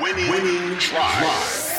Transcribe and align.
winning, 0.00 0.30
winning 0.30 0.78
drive. 0.78 1.72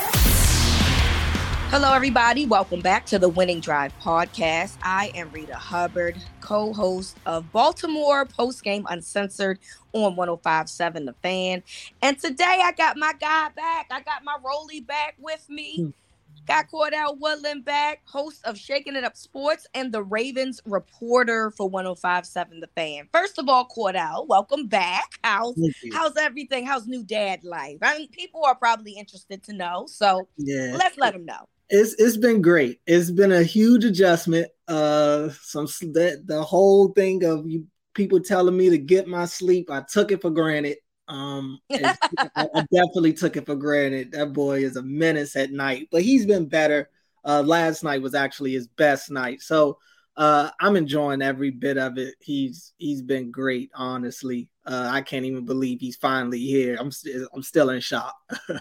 Hello, 1.70 1.92
everybody. 1.92 2.46
Welcome 2.46 2.80
back 2.80 3.04
to 3.06 3.18
the 3.18 3.28
Winning 3.28 3.60
Drive 3.60 3.92
podcast. 4.00 4.76
I 4.82 5.12
am 5.14 5.30
Rita 5.30 5.54
Hubbard, 5.54 6.16
co 6.40 6.72
host 6.72 7.16
of 7.26 7.50
Baltimore 7.52 8.24
Post 8.24 8.64
Game 8.64 8.86
Uncensored 8.88 9.58
on 9.92 10.16
1057 10.16 11.04
The 11.04 11.12
Fan. 11.22 11.62
And 12.02 12.18
today 12.18 12.60
I 12.64 12.72
got 12.72 12.96
my 12.96 13.12
guy 13.20 13.50
back. 13.54 13.88
I 13.90 14.00
got 14.00 14.24
my 14.24 14.36
Rolly 14.42 14.80
back 14.80 15.16
with 15.18 15.48
me. 15.48 15.76
Hmm. 15.76 15.90
Got 16.48 16.70
Cordell 16.70 17.18
Woodland 17.18 17.66
back, 17.66 18.00
host 18.06 18.40
of 18.46 18.56
Shaking 18.56 18.96
It 18.96 19.04
Up 19.04 19.14
Sports 19.18 19.66
and 19.74 19.92
the 19.92 20.02
Ravens 20.02 20.62
reporter 20.64 21.50
for 21.50 21.68
1057 21.68 22.60
The 22.60 22.66
Fan. 22.68 23.06
First 23.12 23.38
of 23.38 23.50
all, 23.50 23.68
Cordell, 23.68 24.26
welcome 24.26 24.66
back. 24.66 25.10
How's 25.22 25.60
how's 25.92 26.16
everything? 26.16 26.64
How's 26.64 26.86
new 26.86 27.04
dad 27.04 27.44
life? 27.44 27.76
I 27.82 27.98
mean, 27.98 28.08
people 28.08 28.46
are 28.46 28.54
probably 28.54 28.92
interested 28.92 29.42
to 29.42 29.52
know. 29.52 29.84
So 29.90 30.26
Yeah. 30.38 30.74
let's 30.78 30.96
let 30.96 31.12
them 31.12 31.26
know. 31.26 31.46
It's 31.68 31.92
it's 31.98 32.16
been 32.16 32.40
great. 32.40 32.80
It's 32.86 33.10
been 33.10 33.32
a 33.32 33.42
huge 33.42 33.84
adjustment. 33.84 34.48
Uh, 34.66 35.28
some 35.42 35.66
that 35.92 36.22
the 36.24 36.42
whole 36.42 36.94
thing 36.94 37.24
of 37.24 37.46
you 37.46 37.66
people 37.92 38.20
telling 38.20 38.56
me 38.56 38.70
to 38.70 38.78
get 38.78 39.06
my 39.06 39.26
sleep, 39.26 39.70
I 39.70 39.82
took 39.82 40.12
it 40.12 40.22
for 40.22 40.30
granted. 40.30 40.78
Um, 41.08 41.58
I, 41.72 41.96
I 42.36 42.66
definitely 42.72 43.14
took 43.14 43.36
it 43.36 43.46
for 43.46 43.56
granted. 43.56 44.12
That 44.12 44.32
boy 44.32 44.62
is 44.64 44.76
a 44.76 44.82
menace 44.82 45.36
at 45.36 45.50
night, 45.50 45.88
but 45.90 46.02
he's 46.02 46.26
been 46.26 46.46
better. 46.46 46.90
Uh, 47.24 47.42
last 47.42 47.82
night 47.82 48.02
was 48.02 48.14
actually 48.14 48.52
his 48.52 48.68
best 48.68 49.10
night, 49.10 49.42
so 49.42 49.78
uh, 50.16 50.50
I'm 50.60 50.76
enjoying 50.76 51.22
every 51.22 51.50
bit 51.50 51.78
of 51.78 51.98
it. 51.98 52.14
He's 52.20 52.72
he's 52.78 53.02
been 53.02 53.30
great, 53.30 53.70
honestly. 53.74 54.48
Uh, 54.66 54.88
I 54.90 55.00
can't 55.00 55.24
even 55.24 55.44
believe 55.44 55.80
he's 55.80 55.96
finally 55.96 56.40
here. 56.40 56.76
I'm 56.78 56.90
still 56.90 57.28
I'm 57.34 57.42
still 57.42 57.70
in 57.70 57.80
shock. 57.80 58.16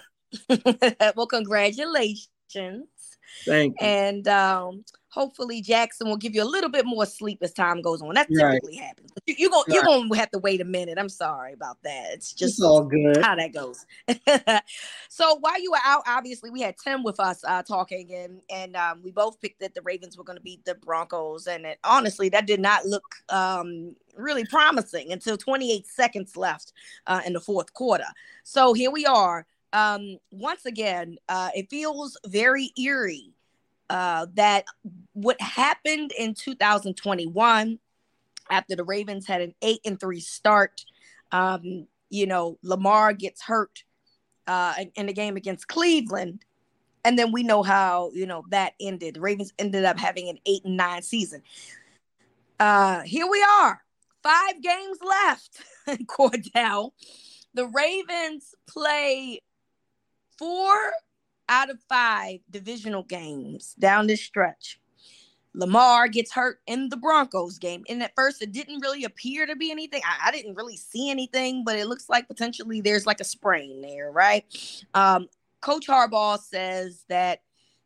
well, 1.16 1.28
congratulations. 1.28 2.28
Thank 3.46 3.76
you. 3.80 3.88
And 3.88 4.28
um, 4.28 4.84
hopefully 5.10 5.62
Jackson 5.62 6.08
will 6.08 6.18
give 6.18 6.36
you 6.36 6.44
a 6.44 6.46
little 6.46 6.70
bit 6.70 6.86
more 6.86 7.06
sleep 7.06 7.40
as 7.42 7.54
time 7.54 7.82
goes 7.82 8.02
on. 8.02 8.14
That 8.14 8.28
Right. 8.30 8.54
typically 8.54 8.76
happens. 8.76 9.12
But 9.14 9.24
you, 9.28 9.36
you're 9.38 9.50
gonna 9.50 9.64
you're 9.74 9.84
gonna 9.84 10.16
have 10.18 10.32
to 10.32 10.40
wait 10.40 10.62
a 10.62 10.66
minute. 10.66 10.98
I'm 11.00 11.10
sorry 11.10 11.54
about 11.54 11.82
that. 11.84 12.12
It's 12.14 12.34
just 12.34 12.56
It's 12.56 12.64
all 12.64 12.84
good. 12.84 13.18
how 13.22 13.36
that 13.36 13.54
goes. 13.54 13.86
so 15.10 15.36
while 15.40 15.62
you 15.62 15.72
were 15.72 15.80
out, 15.84 16.04
obviously 16.08 16.50
we 16.50 16.62
had 16.62 16.76
Tim 16.78 17.04
with 17.04 17.20
us 17.20 17.44
uh, 17.46 17.64
talking, 17.64 18.14
and 18.14 18.42
and 18.50 18.76
um, 18.76 19.02
we 19.04 19.12
both 19.12 19.40
picked 19.42 19.60
that 19.62 19.74
the 19.74 19.82
Ravens 19.82 20.18
were 20.18 20.24
going 20.24 20.38
to 20.38 20.44
beat 20.44 20.66
the 20.66 20.76
Broncos, 20.76 21.48
and 21.48 21.66
it, 21.66 21.80
honestly, 21.84 22.30
that 22.30 22.46
did 22.48 22.60
not 22.60 22.86
look 22.86 23.16
um, 23.30 23.96
really 24.16 24.46
promising 24.46 25.12
until 25.12 25.38
28 25.38 25.86
seconds 25.88 26.36
left 26.36 26.74
uh, 27.08 27.22
in 27.26 27.34
the 27.34 27.40
fourth 27.42 27.74
quarter. 27.74 28.08
So 28.44 28.74
here 28.74 28.92
we 28.92 29.06
are. 29.06 29.46
Um, 29.74 30.18
once 30.32 30.66
again, 30.66 31.18
uh, 31.28 31.50
it 31.56 31.70
feels 31.70 32.18
very 32.26 32.72
eerie 32.78 33.34
uh, 33.90 34.28
that 34.34 34.66
what 35.14 35.40
happened 35.42 36.12
in 36.18 36.34
2021 36.34 37.80
after 38.50 38.76
the 38.76 38.84
Ravens 38.84 39.28
had 39.28 39.42
an 39.42 39.54
eight 39.62 39.82
and 39.86 40.00
three 40.00 40.20
start. 40.20 40.84
Um, 41.32 41.88
you 42.10 42.26
know, 42.26 42.58
Lamar 42.64 43.14
gets 43.14 43.42
hurt 43.42 43.84
uh, 44.48 44.74
in, 44.96 45.08
the 45.08 45.14
game 45.14 45.36
against 45.36 45.68
Cleveland. 45.68 46.44
And 47.04 47.18
then 47.18 47.32
we 47.32 47.44
know 47.44 47.64
how, 47.64 48.12
you 48.14 48.26
know, 48.26 48.44
that 48.50 48.74
ended. 48.80 49.16
The 49.16 49.22
Ravens 49.22 49.54
ended 49.60 49.86
up 49.86 50.00
having 50.00 50.30
an 50.30 50.40
eight 50.46 50.64
and 50.66 50.78
nine 50.78 51.02
season. 51.02 51.42
Uh, 52.60 53.02
here 53.02 53.28
we 53.30 53.46
are, 53.62 53.82
five 54.24 54.62
games 54.62 54.98
left, 55.02 55.62
Cordell. 56.08 56.92
The 57.54 57.68
Ravens 57.68 58.56
play 58.68 59.42
four 60.38 60.92
out 61.50 61.70
of 61.70 61.80
five 61.88 62.40
divisional 62.50 63.04
games 63.04 63.76
down 63.80 64.08
this 64.08 64.22
stretch. 64.22 64.80
Lamar 65.54 66.08
gets 66.08 66.32
hurt 66.32 66.60
in 66.68 66.90
the 66.90 66.98
Broncos 66.98 67.58
game. 67.58 67.84
And 67.90 68.04
at 68.04 68.14
first, 68.16 68.42
it 68.42 68.52
didn't 68.52 68.82
really 68.82 69.04
appear 69.04 69.48
to 69.48 69.56
be 69.56 69.72
anything. 69.72 70.02
I, 70.06 70.28
I 70.28 70.32
didn't 70.32 70.56
really 70.56 70.78
see 70.78 71.10
anything, 71.10 71.64
but 71.64 71.78
it 71.78 71.88
looks 71.88 72.10
like 72.10 72.28
potentially 72.28 72.80
there's 72.80 73.08
like 73.08 73.20
a 73.20 73.26
sprain 73.26 73.82
there, 73.82 74.12
right? 74.12 74.46
Um, 74.94 75.28
Coach 75.62 75.88
Harbaugh 75.88 76.40
says 76.40 77.06
that, 77.10 77.42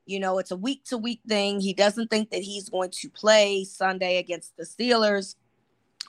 you 0.05 0.19
know, 0.19 0.37
it's 0.39 0.51
a 0.51 0.57
week 0.57 0.83
to 0.85 0.97
week 0.97 1.21
thing. 1.27 1.61
He 1.61 1.73
doesn't 1.73 2.09
think 2.09 2.31
that 2.31 2.41
he's 2.41 2.67
going 2.67 2.91
to 2.91 3.09
play 3.09 3.63
Sunday 3.63 4.17
against 4.17 4.57
the 4.57 4.65
Steelers. 4.65 5.35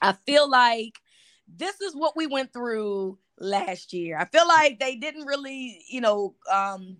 I 0.01 0.15
feel 0.27 0.51
like 0.51 0.99
this 1.47 1.81
is 1.81 1.95
what 1.95 2.17
we 2.17 2.27
went 2.27 2.53
through 2.53 3.19
last 3.39 3.93
year. 3.93 4.19
I 4.19 4.25
feel 4.25 4.49
like 4.49 4.81
they 4.81 4.97
didn't 4.97 5.27
really, 5.27 5.84
you 5.89 6.01
know, 6.01 6.34
um, 6.51 6.97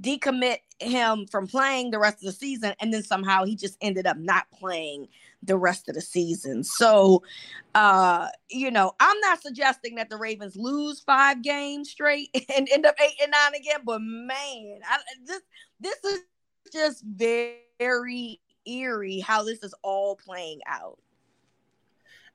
decommit 0.00 0.58
him 0.80 1.26
from 1.26 1.46
playing 1.46 1.90
the 1.90 1.98
rest 1.98 2.16
of 2.16 2.26
the 2.26 2.32
season 2.32 2.74
and 2.80 2.92
then 2.92 3.02
somehow 3.02 3.44
he 3.44 3.54
just 3.54 3.76
ended 3.80 4.06
up 4.06 4.16
not 4.16 4.46
playing 4.50 5.06
the 5.42 5.56
rest 5.56 5.88
of 5.88 5.94
the 5.94 6.00
season. 6.00 6.64
So 6.64 7.22
uh 7.74 8.28
you 8.48 8.70
know 8.70 8.92
i'm 9.00 9.18
not 9.20 9.42
suggesting 9.42 9.96
that 9.96 10.08
the 10.08 10.16
ravens 10.16 10.56
lose 10.56 11.00
five 11.00 11.42
games 11.42 11.90
straight 11.90 12.30
and 12.56 12.68
end 12.72 12.86
up 12.86 12.94
eight 13.00 13.16
and 13.22 13.32
nine 13.32 13.60
again 13.60 13.80
but 13.84 14.00
man 14.00 14.78
I, 14.88 14.98
this 15.26 15.42
this 15.80 16.04
is 16.04 16.20
just 16.72 17.04
very 17.04 18.40
eerie 18.66 19.20
how 19.20 19.42
this 19.42 19.62
is 19.62 19.74
all 19.82 20.16
playing 20.16 20.60
out 20.66 20.98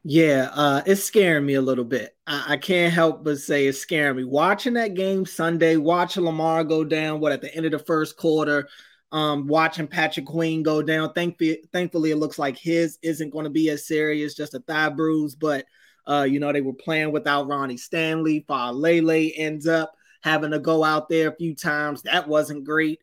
Yeah, 0.03 0.49
uh, 0.53 0.81
it's 0.85 1.03
scaring 1.03 1.45
me 1.45 1.55
a 1.55 1.61
little 1.61 1.83
bit. 1.83 2.15
I, 2.25 2.53
I 2.53 2.57
can't 2.57 2.93
help 2.93 3.23
but 3.23 3.39
say 3.39 3.67
it's 3.67 3.79
scaring 3.79 4.17
me. 4.17 4.23
Watching 4.23 4.73
that 4.75 4.93
game 4.93 5.25
Sunday, 5.25 5.75
watching 5.75 6.23
Lamar 6.23 6.63
go 6.63 6.83
down, 6.85 7.19
what 7.19 7.33
at 7.33 7.41
the 7.41 7.53
end 7.53 7.65
of 7.65 7.73
the 7.73 7.79
first 7.79 8.15
quarter, 8.15 8.69
um, 9.11 9.47
watching 9.47 9.87
Patrick 9.87 10.25
Queen 10.25 10.63
go 10.63 10.81
down. 10.81 11.11
Thankfully, 11.13 11.63
thankfully, 11.73 12.11
it 12.11 12.17
looks 12.17 12.39
like 12.39 12.57
his 12.57 12.97
isn't 13.01 13.31
going 13.31 13.43
to 13.43 13.49
be 13.49 13.69
as 13.69 13.87
serious, 13.87 14.35
just 14.35 14.53
a 14.53 14.59
thigh 14.59 14.89
bruise. 14.89 15.35
But 15.35 15.65
uh, 16.07 16.25
you 16.29 16.39
know, 16.39 16.53
they 16.53 16.61
were 16.61 16.73
playing 16.73 17.11
without 17.11 17.47
Ronnie 17.47 17.77
Stanley. 17.77 18.45
Lele 18.49 19.31
ends 19.35 19.67
up 19.67 19.93
having 20.21 20.51
to 20.51 20.59
go 20.59 20.83
out 20.83 21.09
there 21.09 21.29
a 21.29 21.35
few 21.35 21.55
times. 21.55 22.03
That 22.03 22.27
wasn't 22.27 22.63
great. 22.63 23.01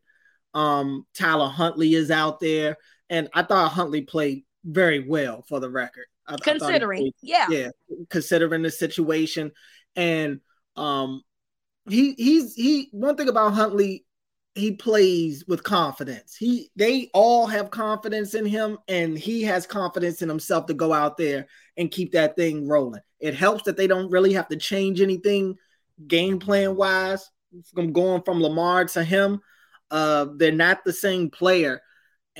Um, 0.54 1.06
Tyler 1.14 1.48
Huntley 1.48 1.94
is 1.94 2.10
out 2.10 2.40
there, 2.40 2.78
and 3.10 3.28
I 3.34 3.42
thought 3.42 3.72
Huntley 3.72 4.02
played 4.02 4.44
very 4.64 5.06
well 5.06 5.44
for 5.46 5.60
the 5.60 5.70
record. 5.70 6.06
I- 6.28 6.34
I 6.34 6.36
thought 6.36 6.48
he 6.48 6.52
considering 6.52 7.12
yeah 7.22 7.46
yeah, 7.50 7.68
considering 8.10 8.62
the 8.62 8.70
situation. 8.70 9.52
And 9.94 10.40
um 10.76 11.22
he 11.88 12.14
he's 12.14 12.54
he 12.54 12.88
one 12.92 13.16
thing 13.16 13.28
about 13.28 13.54
Huntley, 13.54 14.04
he 14.54 14.72
plays 14.72 15.44
with 15.46 15.62
confidence. 15.62 16.34
He 16.36 16.70
they 16.76 17.10
all 17.14 17.46
have 17.46 17.70
confidence 17.70 18.34
in 18.34 18.46
him, 18.46 18.78
and 18.88 19.16
he 19.18 19.42
has 19.44 19.66
confidence 19.66 20.22
in 20.22 20.28
himself 20.28 20.66
to 20.66 20.74
go 20.74 20.92
out 20.92 21.16
there 21.16 21.46
and 21.76 21.90
keep 21.90 22.12
that 22.12 22.36
thing 22.36 22.66
rolling. 22.66 23.02
It 23.20 23.34
helps 23.34 23.64
that 23.64 23.76
they 23.76 23.86
don't 23.86 24.10
really 24.10 24.32
have 24.34 24.48
to 24.48 24.56
change 24.56 25.00
anything 25.00 25.56
game 26.06 26.38
plan 26.38 26.76
wise 26.76 27.30
from 27.74 27.92
going 27.92 28.22
from 28.22 28.42
Lamar 28.42 28.84
to 28.86 29.04
him. 29.04 29.40
Uh, 29.90 30.26
they're 30.36 30.52
not 30.52 30.84
the 30.84 30.92
same 30.92 31.30
player, 31.30 31.80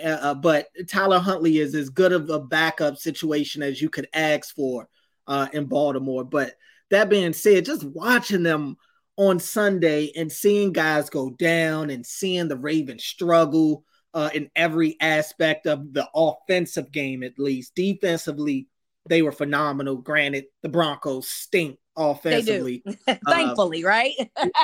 uh, 0.03 0.35
but 0.35 0.69
Tyler 0.89 1.19
Huntley 1.19 1.59
is 1.59 1.75
as 1.75 1.91
good 1.91 2.13
of 2.13 2.29
a 2.31 2.41
backup 2.41 2.97
situation 2.97 3.63
as 3.63 3.81
you 3.81 3.89
could 3.89 4.09
ask 4.13 4.55
for 4.55 4.89
uh, 5.27 5.49
in 5.53 5.67
Baltimore. 5.67 6.25
But 6.25 6.55
that 6.91 7.09
being 7.09 7.33
said, 7.33 7.65
just 7.65 7.85
watching 7.85 8.43
them 8.43 8.77
on 9.17 9.39
Sunday 9.39 10.13
and 10.17 10.31
seeing 10.31 10.73
guys 10.73 11.11
go 11.11 11.31
down 11.31 11.91
and 11.91 12.05
seeing 12.05 12.49
the 12.49 12.57
Ravens 12.57 13.05
struggle 13.05 13.85
uh, 14.15 14.31
in 14.35 14.51
every 14.55 14.97
aspect 15.01 15.67
of 15.67 15.93
the 15.93 16.09
offensive 16.15 16.93
game, 16.93 17.23
at 17.23 17.39
least 17.39 17.75
defensively, 17.75 18.69
they 19.09 19.23
were 19.23 19.33
phenomenal. 19.33 19.97
Granted, 19.97 20.45
the 20.63 20.69
Broncos 20.69 21.29
stink 21.29 21.79
offensively. 21.97 22.83
Thankfully, 23.29 23.85
uh, 23.85 23.89
right? 23.89 24.15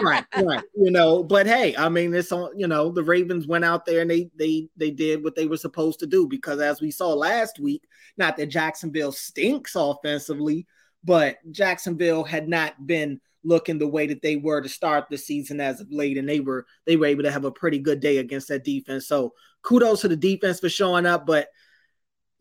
right, 0.02 0.24
right. 0.36 0.64
You 0.76 0.90
know, 0.90 1.22
but 1.22 1.46
hey, 1.46 1.74
I 1.76 1.88
mean, 1.88 2.14
it's 2.14 2.32
on. 2.32 2.58
You 2.58 2.68
know, 2.68 2.90
the 2.90 3.02
Ravens 3.02 3.46
went 3.46 3.64
out 3.64 3.86
there 3.86 4.02
and 4.02 4.10
they 4.10 4.30
they 4.36 4.68
they 4.76 4.90
did 4.90 5.24
what 5.24 5.34
they 5.34 5.46
were 5.46 5.56
supposed 5.56 6.00
to 6.00 6.06
do 6.06 6.26
because 6.26 6.60
as 6.60 6.80
we 6.80 6.90
saw 6.90 7.08
last 7.08 7.58
week, 7.58 7.84
not 8.16 8.36
that 8.36 8.46
Jacksonville 8.46 9.12
stinks 9.12 9.74
offensively, 9.74 10.66
but 11.04 11.38
Jacksonville 11.50 12.24
had 12.24 12.48
not 12.48 12.86
been 12.86 13.20
looking 13.44 13.78
the 13.78 13.88
way 13.88 14.06
that 14.06 14.22
they 14.22 14.36
were 14.36 14.60
to 14.60 14.68
start 14.68 15.06
the 15.10 15.18
season 15.18 15.60
as 15.60 15.80
of 15.80 15.90
late, 15.90 16.18
and 16.18 16.28
they 16.28 16.40
were 16.40 16.66
they 16.86 16.96
were 16.96 17.06
able 17.06 17.22
to 17.22 17.32
have 17.32 17.44
a 17.44 17.50
pretty 17.50 17.78
good 17.78 18.00
day 18.00 18.18
against 18.18 18.48
that 18.48 18.64
defense. 18.64 19.06
So 19.06 19.34
kudos 19.62 20.02
to 20.02 20.08
the 20.08 20.16
defense 20.16 20.60
for 20.60 20.68
showing 20.68 21.06
up, 21.06 21.26
but 21.26 21.48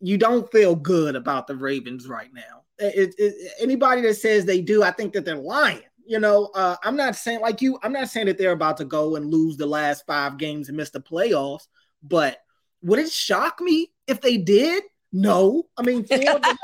you 0.00 0.18
don't 0.18 0.50
feel 0.50 0.74
good 0.74 1.14
about 1.16 1.46
the 1.46 1.56
Ravens 1.56 2.08
right 2.08 2.30
now. 2.32 2.61
It, 2.82 3.14
it, 3.18 3.52
anybody 3.60 4.02
that 4.02 4.14
says 4.14 4.44
they 4.44 4.60
do, 4.60 4.82
I 4.82 4.90
think 4.90 5.12
that 5.12 5.24
they're 5.24 5.36
lying. 5.36 5.82
You 6.04 6.18
know, 6.18 6.50
uh, 6.54 6.76
I'm 6.82 6.96
not 6.96 7.16
saying 7.16 7.40
like 7.40 7.62
you. 7.62 7.78
I'm 7.82 7.92
not 7.92 8.08
saying 8.08 8.26
that 8.26 8.36
they're 8.36 8.52
about 8.52 8.76
to 8.78 8.84
go 8.84 9.16
and 9.16 9.30
lose 9.30 9.56
the 9.56 9.66
last 9.66 10.04
five 10.06 10.36
games 10.36 10.68
and 10.68 10.76
miss 10.76 10.90
the 10.90 11.00
playoffs. 11.00 11.68
But 12.02 12.38
would 12.82 12.98
it 12.98 13.10
shock 13.10 13.60
me 13.60 13.92
if 14.06 14.20
they 14.20 14.36
did? 14.36 14.82
No, 15.12 15.64
I 15.76 15.82
mean, 15.82 16.04
four 16.04 16.16
of 16.16 16.42
the, 16.42 16.58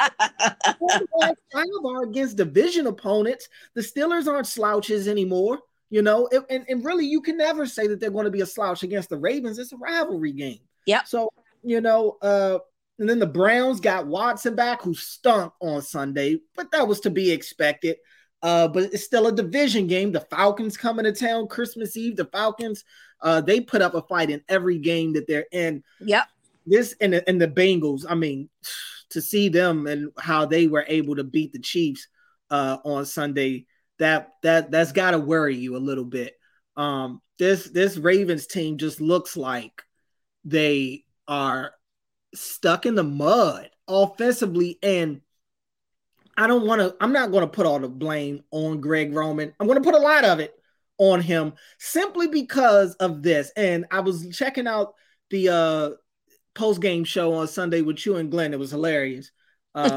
four 0.78 0.88
five 1.52 1.66
are 1.84 2.02
against 2.04 2.38
division 2.38 2.86
opponents. 2.86 3.48
The 3.74 3.82
Steelers 3.82 4.26
aren't 4.26 4.46
slouches 4.46 5.06
anymore, 5.06 5.60
you 5.90 6.00
know, 6.00 6.28
and, 6.48 6.64
and 6.66 6.82
really, 6.82 7.04
you 7.04 7.20
can 7.20 7.36
never 7.36 7.66
say 7.66 7.86
that 7.86 8.00
they're 8.00 8.10
going 8.10 8.24
to 8.24 8.30
be 8.30 8.40
a 8.40 8.46
slouch 8.46 8.82
against 8.82 9.10
the 9.10 9.18
Ravens. 9.18 9.58
It's 9.58 9.72
a 9.72 9.76
rivalry 9.76 10.32
game. 10.32 10.60
Yeah. 10.86 11.02
So, 11.04 11.30
you 11.62 11.82
know, 11.82 12.16
uh, 12.22 12.60
and 12.98 13.08
then 13.08 13.18
the 13.18 13.26
Browns 13.26 13.80
got 13.80 14.06
Watson 14.06 14.54
back, 14.54 14.82
who 14.82 14.94
stunk 14.94 15.52
on 15.60 15.82
Sunday, 15.82 16.38
but 16.56 16.70
that 16.72 16.88
was 16.88 17.00
to 17.00 17.10
be 17.10 17.30
expected. 17.30 17.96
Uh, 18.40 18.68
but 18.68 18.84
it's 18.84 19.04
still 19.04 19.26
a 19.26 19.32
division 19.32 19.86
game. 19.86 20.12
The 20.12 20.20
Falcons 20.20 20.76
coming 20.76 21.04
to 21.04 21.12
town 21.12 21.48
Christmas 21.48 21.96
Eve. 21.96 22.16
The 22.16 22.26
Falcons, 22.26 22.84
uh, 23.20 23.40
they 23.40 23.60
put 23.60 23.82
up 23.82 23.94
a 23.94 24.02
fight 24.02 24.30
in 24.30 24.42
every 24.48 24.78
game 24.78 25.14
that 25.14 25.26
they're 25.26 25.46
in. 25.50 25.82
Yep 26.00 26.28
this 26.68 26.94
and 27.00 27.14
the, 27.14 27.28
and 27.28 27.40
the 27.40 27.48
Bengals, 27.48 28.04
I 28.08 28.14
mean, 28.14 28.48
to 29.10 29.22
see 29.22 29.48
them 29.48 29.86
and 29.86 30.10
how 30.18 30.46
they 30.46 30.66
were 30.66 30.84
able 30.86 31.16
to 31.16 31.24
beat 31.24 31.52
the 31.52 31.58
Chiefs 31.58 32.08
uh, 32.50 32.78
on 32.84 33.06
Sunday, 33.06 33.66
that 33.98 34.30
that 34.42 34.70
that's 34.70 34.92
got 34.92 35.12
to 35.12 35.18
worry 35.18 35.56
you 35.56 35.76
a 35.76 35.78
little 35.78 36.04
bit. 36.04 36.34
Um, 36.76 37.20
this 37.38 37.64
this 37.70 37.96
Ravens 37.96 38.46
team 38.46 38.78
just 38.78 39.00
looks 39.00 39.36
like 39.36 39.82
they 40.44 41.04
are 41.26 41.72
stuck 42.38 42.86
in 42.86 42.94
the 42.94 43.04
mud 43.04 43.70
offensively, 43.86 44.78
and 44.82 45.20
I 46.36 46.46
don't 46.46 46.66
want 46.66 46.80
to. 46.80 46.96
I'm 47.00 47.12
not 47.12 47.30
going 47.30 47.42
to 47.42 47.48
put 47.48 47.66
all 47.66 47.78
the 47.78 47.88
blame 47.88 48.42
on 48.50 48.80
Greg 48.80 49.12
Roman. 49.14 49.52
I'm 49.58 49.66
going 49.66 49.82
to 49.82 49.84
put 49.84 49.98
a 49.98 50.02
lot 50.02 50.24
of 50.24 50.40
it 50.40 50.54
on 50.98 51.20
him 51.20 51.54
simply 51.78 52.28
because 52.28 52.94
of 52.96 53.22
this. 53.22 53.50
And 53.56 53.86
I 53.90 54.00
was 54.00 54.36
checking 54.36 54.66
out 54.66 54.94
the 55.30 55.48
uh 55.48 55.90
post 56.54 56.80
game 56.80 57.04
show 57.04 57.34
on 57.34 57.48
Sunday 57.48 57.82
with 57.82 58.04
you 58.04 58.16
and 58.16 58.30
Glenn. 58.30 58.52
It 58.52 58.58
was 58.58 58.70
hilarious. 58.70 59.30
Um, 59.74 59.96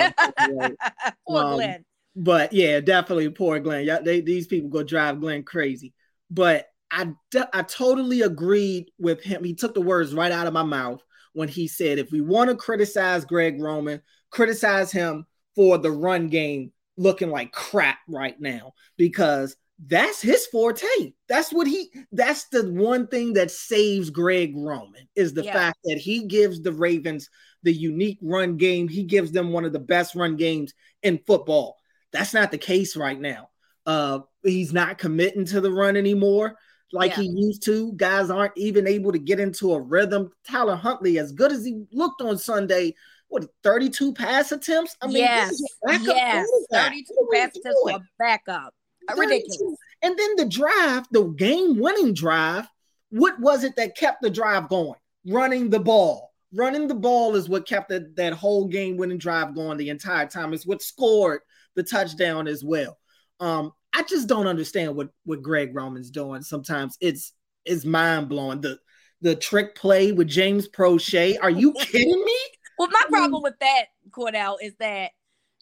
poor 1.27 1.43
um, 1.43 1.53
Glenn. 1.53 1.85
But 2.15 2.53
yeah, 2.53 2.81
definitely 2.81 3.29
poor 3.29 3.59
Glenn. 3.59 3.85
Yeah, 3.85 3.99
they, 3.99 4.21
these 4.21 4.45
people 4.45 4.69
go 4.69 4.83
drive 4.83 5.19
Glenn 5.21 5.41
crazy. 5.41 5.93
But 6.29 6.67
I 6.91 7.13
I 7.53 7.63
totally 7.63 8.21
agreed 8.21 8.91
with 8.99 9.23
him. 9.23 9.43
He 9.43 9.55
took 9.55 9.73
the 9.73 9.81
words 9.81 10.13
right 10.13 10.31
out 10.31 10.45
of 10.45 10.53
my 10.53 10.61
mouth 10.61 11.01
when 11.33 11.47
he 11.47 11.67
said, 11.67 11.99
if 11.99 12.11
we 12.11 12.21
want 12.21 12.49
to 12.49 12.55
criticize 12.55 13.25
Greg 13.25 13.61
Roman, 13.61 14.01
criticize 14.29 14.91
him 14.91 15.25
for 15.55 15.77
the 15.77 15.91
run 15.91 16.27
game 16.27 16.71
looking 16.97 17.29
like 17.29 17.51
crap 17.51 17.99
right 18.07 18.39
now 18.39 18.73
because 18.97 19.55
that's 19.87 20.21
his 20.21 20.45
forte. 20.47 21.13
That's 21.27 21.51
what 21.51 21.67
he 21.67 21.91
that's 22.11 22.47
the 22.49 22.69
one 22.71 23.07
thing 23.07 23.33
that 23.33 23.49
saves 23.49 24.09
Greg 24.09 24.53
Roman 24.55 25.07
is 25.15 25.33
the 25.33 25.43
yeah. 25.43 25.53
fact 25.53 25.79
that 25.85 25.97
he 25.97 26.25
gives 26.27 26.61
the 26.61 26.71
Ravens 26.71 27.29
the 27.63 27.73
unique 27.73 28.19
run 28.21 28.57
game. 28.57 28.87
He 28.87 29.03
gives 29.03 29.31
them 29.31 29.51
one 29.51 29.65
of 29.65 29.73
the 29.73 29.79
best 29.79 30.15
run 30.15 30.35
games 30.35 30.73
in 31.01 31.19
football. 31.25 31.77
That's 32.11 32.33
not 32.33 32.51
the 32.51 32.57
case 32.57 32.95
right 32.95 33.19
now. 33.19 33.49
Uh 33.85 34.19
he's 34.43 34.73
not 34.73 34.99
committing 34.99 35.45
to 35.45 35.61
the 35.61 35.71
run 35.71 35.97
anymore 35.97 36.55
like 36.93 37.11
yeah. 37.11 37.23
he 37.23 37.29
used 37.29 37.63
to. 37.65 37.93
Guys 37.93 38.29
aren't 38.29 38.57
even 38.57 38.87
able 38.87 39.11
to 39.11 39.19
get 39.19 39.39
into 39.39 39.73
a 39.73 39.79
rhythm. 39.79 40.31
Tyler 40.47 40.75
Huntley, 40.75 41.19
as 41.19 41.31
good 41.31 41.51
as 41.51 41.65
he 41.65 41.83
looked 41.91 42.21
on 42.21 42.37
Sunday, 42.37 42.95
what 43.27 43.45
32 43.63 44.13
pass 44.13 44.51
attempts? 44.51 44.97
I 45.01 45.07
mean, 45.07 45.17
yes, 45.17 45.61
yes, 45.87 46.47
32 46.73 47.27
pass 47.33 47.55
attempts 47.55 47.81
for 47.83 47.99
backup 48.19 48.73
ridiculous. 49.15 49.77
And 50.01 50.17
then 50.17 50.35
the 50.35 50.45
drive, 50.45 51.05
the 51.11 51.25
game 51.25 51.79
winning 51.79 52.13
drive, 52.13 52.67
what 53.09 53.39
was 53.39 53.63
it 53.63 53.75
that 53.75 53.97
kept 53.97 54.21
the 54.21 54.29
drive 54.29 54.69
going? 54.69 54.99
Running 55.25 55.69
the 55.69 55.79
ball. 55.79 56.31
Running 56.53 56.87
the 56.87 56.95
ball 56.95 57.35
is 57.35 57.47
what 57.47 57.67
kept 57.67 57.89
the, 57.89 58.11
that 58.15 58.33
whole 58.33 58.67
game 58.67 58.97
winning 58.97 59.17
drive 59.17 59.55
going 59.55 59.77
the 59.77 59.89
entire 59.89 60.27
time. 60.27 60.53
It's 60.53 60.65
what 60.65 60.81
scored 60.81 61.41
the 61.75 61.83
touchdown 61.83 62.47
as 62.47 62.63
well. 62.63 62.97
Um, 63.39 63.71
I 63.93 64.03
just 64.03 64.27
don't 64.27 64.47
understand 64.47 64.95
what 64.95 65.09
what 65.25 65.41
Greg 65.41 65.75
Roman's 65.75 66.11
doing. 66.11 66.41
Sometimes 66.41 66.97
it's 67.01 67.33
it's 67.65 67.85
mind 67.85 68.29
blowing. 68.29 68.61
The 68.61 68.79
the 69.21 69.35
trick 69.35 69.75
play 69.75 70.11
with 70.11 70.27
James 70.27 70.67
Proche. 70.67 71.37
Are 71.41 71.49
you 71.49 71.73
kidding 71.79 72.25
me? 72.25 72.37
well, 72.77 72.89
my 72.91 73.03
problem 73.09 73.43
with 73.43 73.59
that, 73.59 73.85
Cordell, 74.09 74.57
is 74.61 74.73
that 74.79 75.11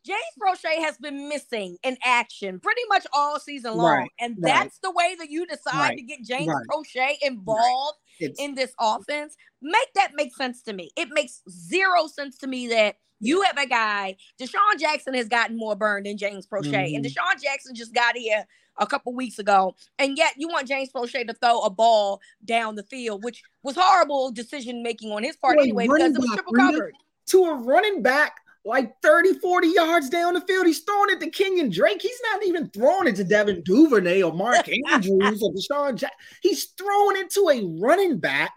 James 0.06 0.20
Proche 0.42 0.82
has 0.82 0.98
been 0.98 1.28
missing 1.28 1.78
in 1.84 1.98
action 2.04 2.60
pretty 2.60 2.82
much 2.88 3.06
all 3.14 3.40
season 3.40 3.76
long. 3.76 3.98
Right, 3.98 4.12
and 4.20 4.38
right. 4.40 4.54
that's 4.54 4.80
the 4.80 4.92
way 4.92 5.16
that 5.20 5.30
you 5.30 5.46
decide 5.46 5.90
right, 5.90 5.98
to 5.98 6.04
get 6.04 6.24
James 6.24 6.54
Proche 6.70 7.16
involved 7.22 7.98
in 8.38 8.56
this 8.56 8.74
offense. 8.80 9.36
Make 9.62 9.94
that 9.96 10.12
make 10.16 10.36
sense 10.36 10.62
to 10.64 10.74
me. 10.74 10.92
It 10.96 11.10
makes 11.12 11.42
zero 11.50 12.08
sense 12.08 12.38
to 12.40 12.48
me 12.48 12.68
that 12.70 12.96
you 13.20 13.42
have 13.44 13.58
a 13.58 13.68
guy, 13.68 14.16
DeSean 14.40 14.80
Jackson 14.80 15.14
has 15.14 15.28
gotten 15.28 15.58
more 15.58 15.76
burned 15.76 16.06
than 16.06 16.18
James 16.18 16.48
Proche. 16.48 16.72
Mm-hmm. 16.72 16.96
And 16.96 17.06
DeSean 17.06 17.42
Jackson 17.42 17.76
just 17.76 17.94
got 17.94 18.16
here 18.16 18.46
a 18.78 18.88
couple 18.88 19.14
weeks 19.14 19.40
ago. 19.40 19.76
And 19.98 20.18
yet 20.18 20.34
you 20.38 20.48
want 20.48 20.68
James 20.68 20.90
Proche 20.92 21.28
to 21.28 21.34
throw 21.34 21.62
a 21.62 21.70
ball 21.70 22.22
down 22.46 22.76
the 22.76 22.84
field, 22.84 23.24
which 23.24 23.44
was 23.64 23.76
horrible 23.78 24.32
decision 24.32 24.84
making 24.84 25.12
on 25.12 25.24
his 25.24 25.36
part 25.36 25.58
Wait, 25.58 25.64
anyway, 25.64 25.88
because 25.88 26.16
it 26.16 26.20
was 26.20 26.30
triple 26.34 26.54
covered. 26.54 26.94
To 27.28 27.44
a 27.44 27.56
running 27.56 28.02
back 28.02 28.38
like 28.66 28.94
30, 29.02 29.40
40 29.40 29.68
yards 29.68 30.10
down 30.10 30.34
the 30.34 30.42
field. 30.42 30.68
He's 30.68 30.82
throwing 30.82 31.10
it 31.12 31.20
to 31.22 31.30
Kenyan 31.32 31.72
Drake. 31.72 32.02
He's 32.02 32.20
not 32.32 32.46
even 32.46 32.70
throwing 32.70 33.08
it 33.08 33.16
to 33.18 33.24
Devin 33.24 33.64
Duvernay 33.64 34.22
or 34.22 34.34
Mark 34.34 34.68
Andrews 34.92 35.42
or 35.42 35.52
DeSean 35.54 35.96
Jack. 35.96 36.14
He's 36.42 36.66
throwing 36.78 37.18
it 37.18 37.30
to 37.32 37.50
a 37.50 37.66
running 37.82 38.20
back 38.20 38.52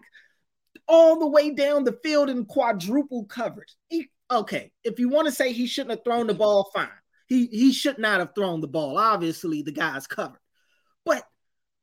all 0.87 1.19
the 1.19 1.27
way 1.27 1.51
down 1.51 1.83
the 1.83 1.97
field 2.03 2.29
in 2.29 2.45
quadruple 2.45 3.25
coverage. 3.25 3.73
He, 3.89 4.09
okay, 4.29 4.71
if 4.83 4.99
you 4.99 5.09
want 5.09 5.27
to 5.27 5.33
say 5.33 5.53
he 5.53 5.67
shouldn't 5.67 5.91
have 5.91 6.03
thrown 6.03 6.27
the 6.27 6.33
mm-hmm. 6.33 6.39
ball, 6.39 6.71
fine. 6.73 6.89
He 7.27 7.47
he 7.47 7.71
should 7.71 7.97
not 7.97 8.19
have 8.19 8.35
thrown 8.35 8.61
the 8.61 8.67
ball. 8.67 8.97
Obviously, 8.97 9.61
the 9.61 9.71
guy's 9.71 10.07
covered. 10.07 10.39
But 11.05 11.23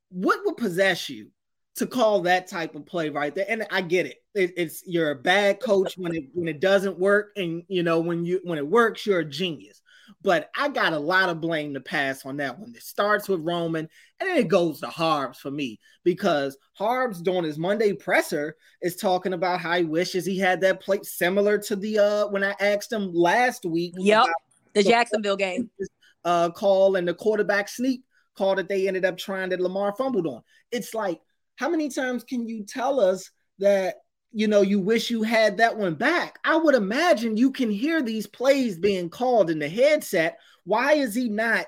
what 0.09 0.39
would 0.45 0.57
possess 0.57 1.09
you 1.09 1.31
to 1.75 1.87
call 1.87 2.21
that 2.21 2.47
type 2.47 2.75
of 2.75 2.85
play 2.85 3.09
right 3.09 3.33
there. 3.33 3.45
And 3.47 3.65
I 3.71 3.81
get 3.81 4.05
it. 4.05 4.17
it. 4.35 4.53
It's 4.57 4.83
you're 4.85 5.11
a 5.11 5.15
bad 5.15 5.59
coach 5.59 5.95
when 5.97 6.15
it 6.15 6.25
when 6.33 6.47
it 6.47 6.59
doesn't 6.59 6.99
work, 6.99 7.31
and 7.35 7.63
you 7.67 7.83
know 7.83 7.99
when 7.99 8.25
you 8.25 8.41
when 8.43 8.57
it 8.57 8.67
works, 8.67 9.05
you're 9.05 9.19
a 9.19 9.25
genius. 9.25 9.81
But 10.23 10.51
I 10.55 10.69
got 10.69 10.93
a 10.93 10.99
lot 10.99 11.29
of 11.29 11.41
blame 11.41 11.73
to 11.73 11.79
pass 11.79 12.25
on 12.25 12.37
that 12.37 12.59
one. 12.59 12.73
It 12.75 12.83
starts 12.83 13.27
with 13.27 13.41
Roman, 13.41 13.89
and 14.19 14.29
then 14.29 14.37
it 14.37 14.47
goes 14.47 14.79
to 14.81 14.87
Harbs 14.87 15.39
for 15.39 15.49
me 15.49 15.79
because 16.03 16.57
Harbs 16.73 17.21
during 17.21 17.43
his 17.43 17.57
Monday 17.57 17.93
presser 17.93 18.55
is 18.81 18.95
talking 18.95 19.33
about 19.33 19.59
how 19.59 19.77
he 19.77 19.83
wishes 19.83 20.25
he 20.25 20.37
had 20.37 20.61
that 20.61 20.81
plate 20.81 21.05
similar 21.05 21.57
to 21.59 21.75
the 21.75 21.99
uh 21.99 22.27
when 22.27 22.43
I 22.43 22.55
asked 22.59 22.91
him 22.91 23.11
last 23.13 23.65
week. 23.65 23.93
Yep, 23.97 24.27
the 24.73 24.83
Jacksonville 24.83 25.37
game. 25.37 25.69
Uh, 26.23 26.51
call 26.51 26.97
and 26.97 27.07
the 27.07 27.15
quarterback 27.15 27.67
sneak 27.67 28.03
call 28.37 28.53
that 28.53 28.69
they 28.69 28.87
ended 28.87 29.05
up 29.05 29.17
trying 29.17 29.49
that 29.49 29.59
Lamar 29.59 29.91
fumbled 29.97 30.27
on. 30.27 30.43
It's 30.71 30.93
like 30.93 31.19
How 31.55 31.67
many 31.67 31.89
times 31.89 32.23
can 32.23 32.47
you 32.47 32.63
tell 32.63 32.99
us 32.99 33.31
that 33.57 33.95
you 34.31 34.47
know 34.47 34.61
you 34.61 34.79
wish 34.79 35.09
you 35.09 35.23
had 35.23 35.57
that 35.57 35.77
one 35.77 35.95
back? 35.95 36.39
I 36.43 36.55
would 36.55 36.75
imagine 36.75 37.37
you 37.37 37.51
can 37.51 37.69
hear 37.69 38.01
these 38.01 38.27
plays 38.27 38.77
being 38.77 39.09
called 39.09 39.49
in 39.49 39.59
the 39.59 39.69
headset. 39.69 40.39
Why 40.63 40.93
is 40.93 41.13
he 41.15 41.29
not 41.29 41.65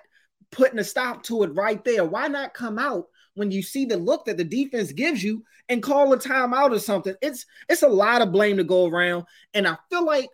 putting 0.51 0.79
a 0.79 0.83
stop 0.83 1.23
to 1.23 1.43
it 1.43 1.55
right 1.55 1.83
there? 1.83 2.05
Why 2.05 2.27
not 2.27 2.53
come 2.53 2.79
out 2.79 3.07
when 3.33 3.51
you 3.51 3.61
see 3.61 3.85
the 3.85 3.97
look 3.97 4.25
that 4.25 4.37
the 4.37 4.43
defense 4.43 4.91
gives 4.91 5.23
you 5.23 5.43
and 5.69 5.83
call 5.83 6.13
a 6.13 6.17
timeout 6.17 6.71
or 6.71 6.79
something? 6.79 7.15
It's 7.21 7.45
it's 7.69 7.83
a 7.83 7.87
lot 7.87 8.21
of 8.21 8.31
blame 8.31 8.57
to 8.57 8.63
go 8.63 8.87
around, 8.87 9.25
and 9.53 9.67
I 9.67 9.77
feel 9.89 10.05
like 10.05 10.29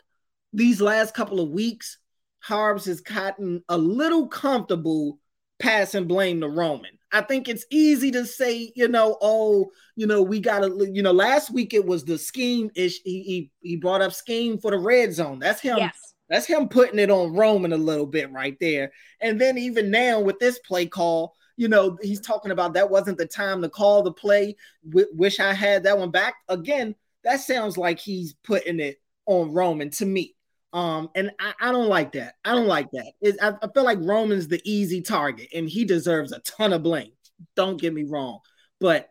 these 0.53 0.81
last 0.81 1.13
couple 1.13 1.39
of 1.39 1.49
weeks, 1.49 1.97
Harbs 2.39 2.85
has 2.85 3.01
gotten 3.01 3.63
a 3.69 3.77
little 3.77 4.27
comfortable 4.27 5.19
passing 5.59 6.07
blame 6.07 6.41
to 6.41 6.49
Roman. 6.49 6.91
I 7.11 7.21
think 7.21 7.49
it's 7.49 7.65
easy 7.71 8.11
to 8.11 8.25
say, 8.25 8.71
you 8.75 8.87
know, 8.87 9.17
oh, 9.21 9.71
you 9.95 10.05
know, 10.05 10.21
we 10.21 10.39
got 10.39 10.59
to, 10.59 10.89
you 10.91 11.01
know, 11.01 11.11
last 11.11 11.51
week 11.51 11.73
it 11.73 11.85
was 11.85 12.05
the 12.05 12.17
scheme 12.17 12.69
ish. 12.75 13.01
He, 13.03 13.23
he, 13.23 13.51
he 13.61 13.75
brought 13.75 14.01
up 14.01 14.13
scheme 14.13 14.59
for 14.59 14.71
the 14.71 14.77
red 14.77 15.13
zone. 15.13 15.39
That's 15.39 15.61
him. 15.61 15.77
Yes. 15.77 16.13
That's 16.29 16.45
him 16.45 16.69
putting 16.69 16.99
it 16.99 17.09
on 17.09 17.33
Roman 17.33 17.73
a 17.73 17.77
little 17.77 18.05
bit 18.05 18.31
right 18.31 18.55
there. 18.59 18.91
And 19.21 19.41
then 19.41 19.57
even 19.57 19.89
now 19.89 20.19
with 20.19 20.37
this 20.37 20.59
play 20.59 20.85
call, 20.85 21.33
you 21.57 21.67
know, 21.67 21.97
he's 22.01 22.21
talking 22.21 22.51
about 22.51 22.73
that 22.73 22.89
wasn't 22.89 23.17
the 23.17 23.25
time 23.25 23.63
to 23.63 23.69
call 23.69 24.03
the 24.03 24.13
play. 24.13 24.55
W- 24.87 25.07
wish 25.13 25.39
I 25.39 25.53
had 25.53 25.83
that 25.83 25.97
one 25.97 26.11
back. 26.11 26.35
Again, 26.47 26.95
that 27.23 27.41
sounds 27.41 27.77
like 27.77 27.99
he's 27.99 28.35
putting 28.43 28.79
it 28.79 29.01
on 29.25 29.51
Roman 29.51 29.89
to 29.91 30.05
me. 30.05 30.35
Um, 30.71 31.09
and 31.15 31.31
I, 31.39 31.53
I, 31.59 31.71
don't 31.71 31.87
like 31.87 32.11
that. 32.11 32.35
I 32.45 32.53
don't 32.53 32.67
like 32.67 32.91
that. 32.91 33.11
It, 33.21 33.37
I, 33.41 33.53
I, 33.61 33.67
feel 33.73 33.83
like 33.83 33.97
Roman's 34.01 34.47
the 34.47 34.61
easy 34.63 35.01
target, 35.01 35.47
and 35.53 35.67
he 35.67 35.83
deserves 35.83 36.31
a 36.31 36.39
ton 36.39 36.73
of 36.73 36.83
blame. 36.83 37.11
Don't 37.55 37.81
get 37.81 37.93
me 37.93 38.03
wrong, 38.03 38.39
but 38.79 39.09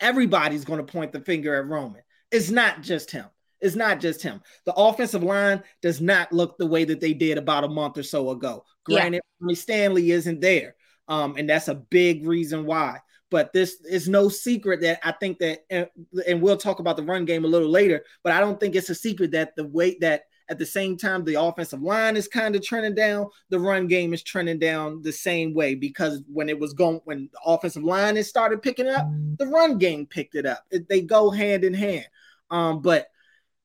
everybody's 0.00 0.66
going 0.66 0.84
to 0.84 0.92
point 0.92 1.12
the 1.12 1.20
finger 1.20 1.54
at 1.54 1.66
Roman. 1.66 2.02
It's 2.30 2.50
not 2.50 2.82
just 2.82 3.10
him. 3.10 3.26
It's 3.60 3.76
not 3.76 4.00
just 4.00 4.22
him. 4.22 4.42
The 4.64 4.74
offensive 4.74 5.22
line 5.22 5.62
does 5.82 6.00
not 6.00 6.32
look 6.32 6.58
the 6.58 6.66
way 6.66 6.84
that 6.84 7.00
they 7.00 7.14
did 7.14 7.38
about 7.38 7.64
a 7.64 7.68
month 7.68 7.98
or 7.98 8.02
so 8.02 8.30
ago. 8.30 8.64
Granted, 8.84 9.22
yeah. 9.46 9.54
Stanley 9.54 10.10
isn't 10.10 10.40
there, 10.40 10.74
um, 11.08 11.36
and 11.36 11.48
that's 11.48 11.68
a 11.68 11.74
big 11.74 12.26
reason 12.26 12.66
why. 12.66 12.98
But 13.30 13.52
this 13.52 13.80
is 13.88 14.08
no 14.08 14.28
secret 14.28 14.80
that 14.80 15.00
I 15.06 15.12
think 15.12 15.38
that, 15.38 15.60
and, 15.70 15.86
and 16.26 16.42
we'll 16.42 16.56
talk 16.56 16.80
about 16.80 16.96
the 16.96 17.04
run 17.04 17.24
game 17.24 17.44
a 17.44 17.48
little 17.48 17.70
later. 17.70 18.04
But 18.24 18.32
I 18.32 18.40
don't 18.40 18.58
think 18.58 18.74
it's 18.74 18.90
a 18.90 18.94
secret 18.94 19.32
that 19.32 19.54
the 19.56 19.66
way 19.66 19.96
that 20.00 20.24
at 20.50 20.58
the 20.58 20.66
same 20.66 20.96
time, 20.96 21.24
the 21.24 21.40
offensive 21.40 21.80
line 21.80 22.16
is 22.16 22.26
kind 22.26 22.56
of 22.56 22.62
trending 22.62 22.94
down. 22.94 23.28
The 23.50 23.60
run 23.60 23.86
game 23.86 24.12
is 24.12 24.22
trending 24.24 24.58
down 24.58 25.00
the 25.00 25.12
same 25.12 25.54
way 25.54 25.76
because 25.76 26.22
when 26.26 26.48
it 26.48 26.58
was 26.58 26.72
going, 26.72 27.00
when 27.04 27.30
the 27.32 27.38
offensive 27.46 27.84
line 27.84 28.16
has 28.16 28.28
started 28.28 28.60
picking 28.60 28.88
up, 28.88 29.06
the 29.38 29.46
run 29.46 29.78
game 29.78 30.06
picked 30.06 30.34
it 30.34 30.46
up. 30.46 30.64
It, 30.72 30.88
they 30.88 31.02
go 31.02 31.30
hand 31.30 31.62
in 31.62 31.72
hand. 31.72 32.06
Um, 32.50 32.82
but 32.82 33.06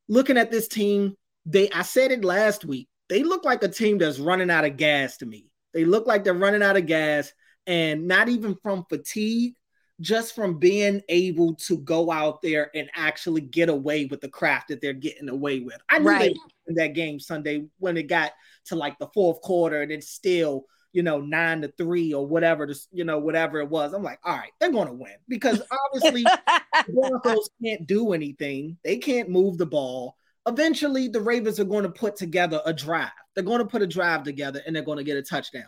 looking 0.07 0.37
at 0.37 0.51
this 0.51 0.67
team, 0.67 1.17
they 1.47 1.71
I 1.71 1.81
said 1.81 2.11
it 2.11 2.23
last 2.23 2.65
week. 2.65 2.87
They 3.09 3.23
look 3.23 3.45
like 3.45 3.63
a 3.63 3.67
team 3.67 3.97
that's 3.97 4.19
running 4.19 4.51
out 4.51 4.65
of 4.65 4.77
gas 4.77 5.17
to 5.17 5.25
me. 5.25 5.47
They 5.73 5.85
look 5.85 6.05
like 6.05 6.23
they're 6.23 6.33
running 6.35 6.63
out 6.63 6.77
of 6.77 6.85
gas, 6.85 7.33
and 7.65 8.07
not 8.07 8.29
even 8.29 8.55
from 8.61 8.85
fatigue, 8.87 9.55
just 10.01 10.35
from 10.35 10.59
being 10.59 11.01
able 11.07 11.55
to 11.55 11.77
go 11.77 12.11
out 12.11 12.41
there 12.41 12.69
and 12.75 12.89
actually 12.95 13.41
get 13.41 13.69
away 13.69 14.05
with 14.05 14.21
the 14.21 14.27
craft 14.27 14.67
that 14.67 14.81
they're 14.81 14.93
getting 14.93 15.29
away 15.29 15.59
with. 15.59 15.77
I 15.89 15.99
knew 15.99 16.09
right. 16.09 16.33
they 16.33 16.35
in 16.67 16.75
that 16.75 16.93
game 16.93 17.19
Sunday 17.19 17.65
when 17.79 17.95
it 17.95 18.03
got 18.03 18.31
to 18.65 18.75
like 18.75 18.97
the 18.99 19.07
fourth 19.13 19.41
quarter 19.41 19.81
and 19.81 19.91
it's 19.91 20.09
still 20.09 20.65
you 20.91 21.03
know 21.03 21.19
nine 21.19 21.61
to 21.61 21.67
three 21.77 22.13
or 22.13 22.25
whatever 22.25 22.65
this 22.65 22.87
you 22.91 23.03
know 23.03 23.19
whatever 23.19 23.59
it 23.59 23.69
was. 23.69 23.93
I'm 23.93 24.03
like, 24.03 24.19
all 24.23 24.35
right, 24.35 24.51
they're 24.59 24.71
going 24.71 24.87
to 24.87 24.93
win 24.93 25.15
because 25.27 25.61
obviously 25.93 26.23
the 26.23 26.93
Broncos 26.93 27.49
can't 27.63 27.87
do 27.87 28.13
anything. 28.13 28.77
They 28.83 28.97
can't 28.97 29.29
move 29.29 29.57
the 29.57 29.65
ball. 29.65 30.17
Eventually, 30.47 31.07
the 31.07 31.21
Ravens 31.21 31.59
are 31.59 31.65
going 31.65 31.83
to 31.83 31.89
put 31.89 32.15
together 32.15 32.61
a 32.65 32.73
drive. 32.73 33.09
They're 33.33 33.43
going 33.43 33.59
to 33.59 33.65
put 33.65 33.81
a 33.81 33.87
drive 33.87 34.23
together 34.23 34.61
and 34.65 34.75
they're 34.75 34.83
going 34.83 34.99
to 34.99 35.03
get 35.03 35.17
a 35.17 35.23
touchdown. 35.23 35.63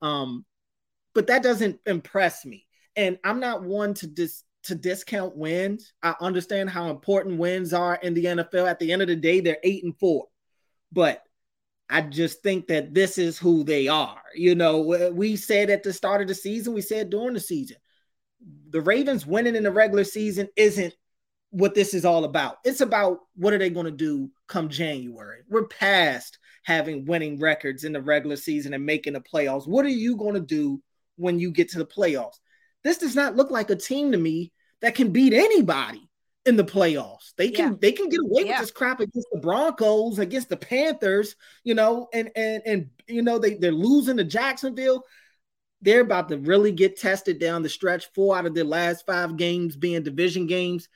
Um, 0.00 0.44
but 1.14 1.26
that 1.26 1.42
doesn't 1.42 1.78
impress 1.86 2.44
me 2.44 2.66
and 2.96 3.18
I'm 3.24 3.40
not 3.40 3.62
one 3.62 3.94
to 3.94 4.06
dis 4.06 4.44
to 4.64 4.74
discount 4.74 5.36
wins. 5.36 5.92
I 6.02 6.14
understand 6.20 6.70
how 6.70 6.88
important 6.88 7.38
wins 7.38 7.72
are 7.72 7.96
in 7.96 8.14
the 8.14 8.26
NFL. 8.26 8.68
At 8.68 8.78
the 8.78 8.92
end 8.92 9.02
of 9.02 9.08
the 9.08 9.16
day, 9.16 9.40
they're 9.40 9.58
eight 9.64 9.82
and 9.82 9.98
four. 9.98 10.28
But 10.92 11.22
I 11.90 12.02
just 12.02 12.42
think 12.42 12.68
that 12.68 12.94
this 12.94 13.18
is 13.18 13.38
who 13.38 13.64
they 13.64 13.88
are. 13.88 14.22
You 14.34 14.54
know, 14.54 15.10
we 15.12 15.36
said 15.36 15.68
at 15.68 15.82
the 15.82 15.92
start 15.92 16.22
of 16.22 16.28
the 16.28 16.34
season, 16.34 16.74
we 16.74 16.80
said 16.80 17.10
during 17.10 17.34
the 17.34 17.40
season, 17.40 17.76
the 18.70 18.80
Ravens 18.80 19.26
winning 19.26 19.56
in 19.56 19.62
the 19.62 19.70
regular 19.70 20.04
season 20.04 20.48
isn't 20.56 20.94
what 21.50 21.74
this 21.74 21.92
is 21.92 22.04
all 22.04 22.24
about. 22.24 22.56
It's 22.64 22.80
about 22.80 23.18
what 23.36 23.52
are 23.52 23.58
they 23.58 23.68
going 23.68 23.86
to 23.86 23.92
do 23.92 24.30
come 24.48 24.68
January. 24.68 25.40
We're 25.48 25.66
past 25.66 26.38
having 26.64 27.04
winning 27.04 27.38
records 27.38 27.84
in 27.84 27.92
the 27.92 28.00
regular 28.00 28.36
season 28.36 28.72
and 28.72 28.86
making 28.86 29.12
the 29.12 29.20
playoffs. 29.20 29.68
What 29.68 29.84
are 29.84 29.90
you 29.90 30.16
going 30.16 30.34
to 30.34 30.40
do 30.40 30.80
when 31.16 31.38
you 31.38 31.50
get 31.50 31.68
to 31.70 31.78
the 31.78 31.86
playoffs? 31.86 32.38
This 32.84 32.98
does 32.98 33.14
not 33.14 33.36
look 33.36 33.50
like 33.50 33.70
a 33.70 33.76
team 33.76 34.12
to 34.12 34.18
me 34.18 34.52
that 34.80 34.94
can 34.94 35.12
beat 35.12 35.32
anybody 35.32 36.08
in 36.44 36.56
the 36.56 36.64
playoffs. 36.64 37.32
They 37.36 37.50
can 37.50 37.72
yeah. 37.72 37.76
they 37.80 37.92
can 37.92 38.08
get 38.08 38.20
away 38.20 38.42
yeah. 38.44 38.52
with 38.52 38.60
this 38.60 38.70
crap 38.70 39.00
against 39.00 39.28
the 39.32 39.40
Broncos, 39.40 40.18
against 40.18 40.48
the 40.48 40.56
Panthers, 40.56 41.36
you 41.64 41.74
know, 41.74 42.08
and 42.12 42.30
and 42.34 42.62
and 42.66 42.90
you 43.06 43.22
know 43.22 43.38
they 43.38 43.54
they're 43.54 43.72
losing 43.72 44.16
to 44.16 44.24
Jacksonville. 44.24 45.04
They're 45.80 46.00
about 46.00 46.28
to 46.28 46.38
really 46.38 46.72
get 46.72 46.96
tested 46.96 47.40
down 47.40 47.62
the 47.62 47.68
stretch. 47.68 48.06
Four 48.14 48.36
out 48.36 48.46
of 48.46 48.54
their 48.54 48.64
last 48.64 49.06
five 49.06 49.36
games 49.36 49.76
being 49.76 50.02
division 50.02 50.46
games, 50.46 50.88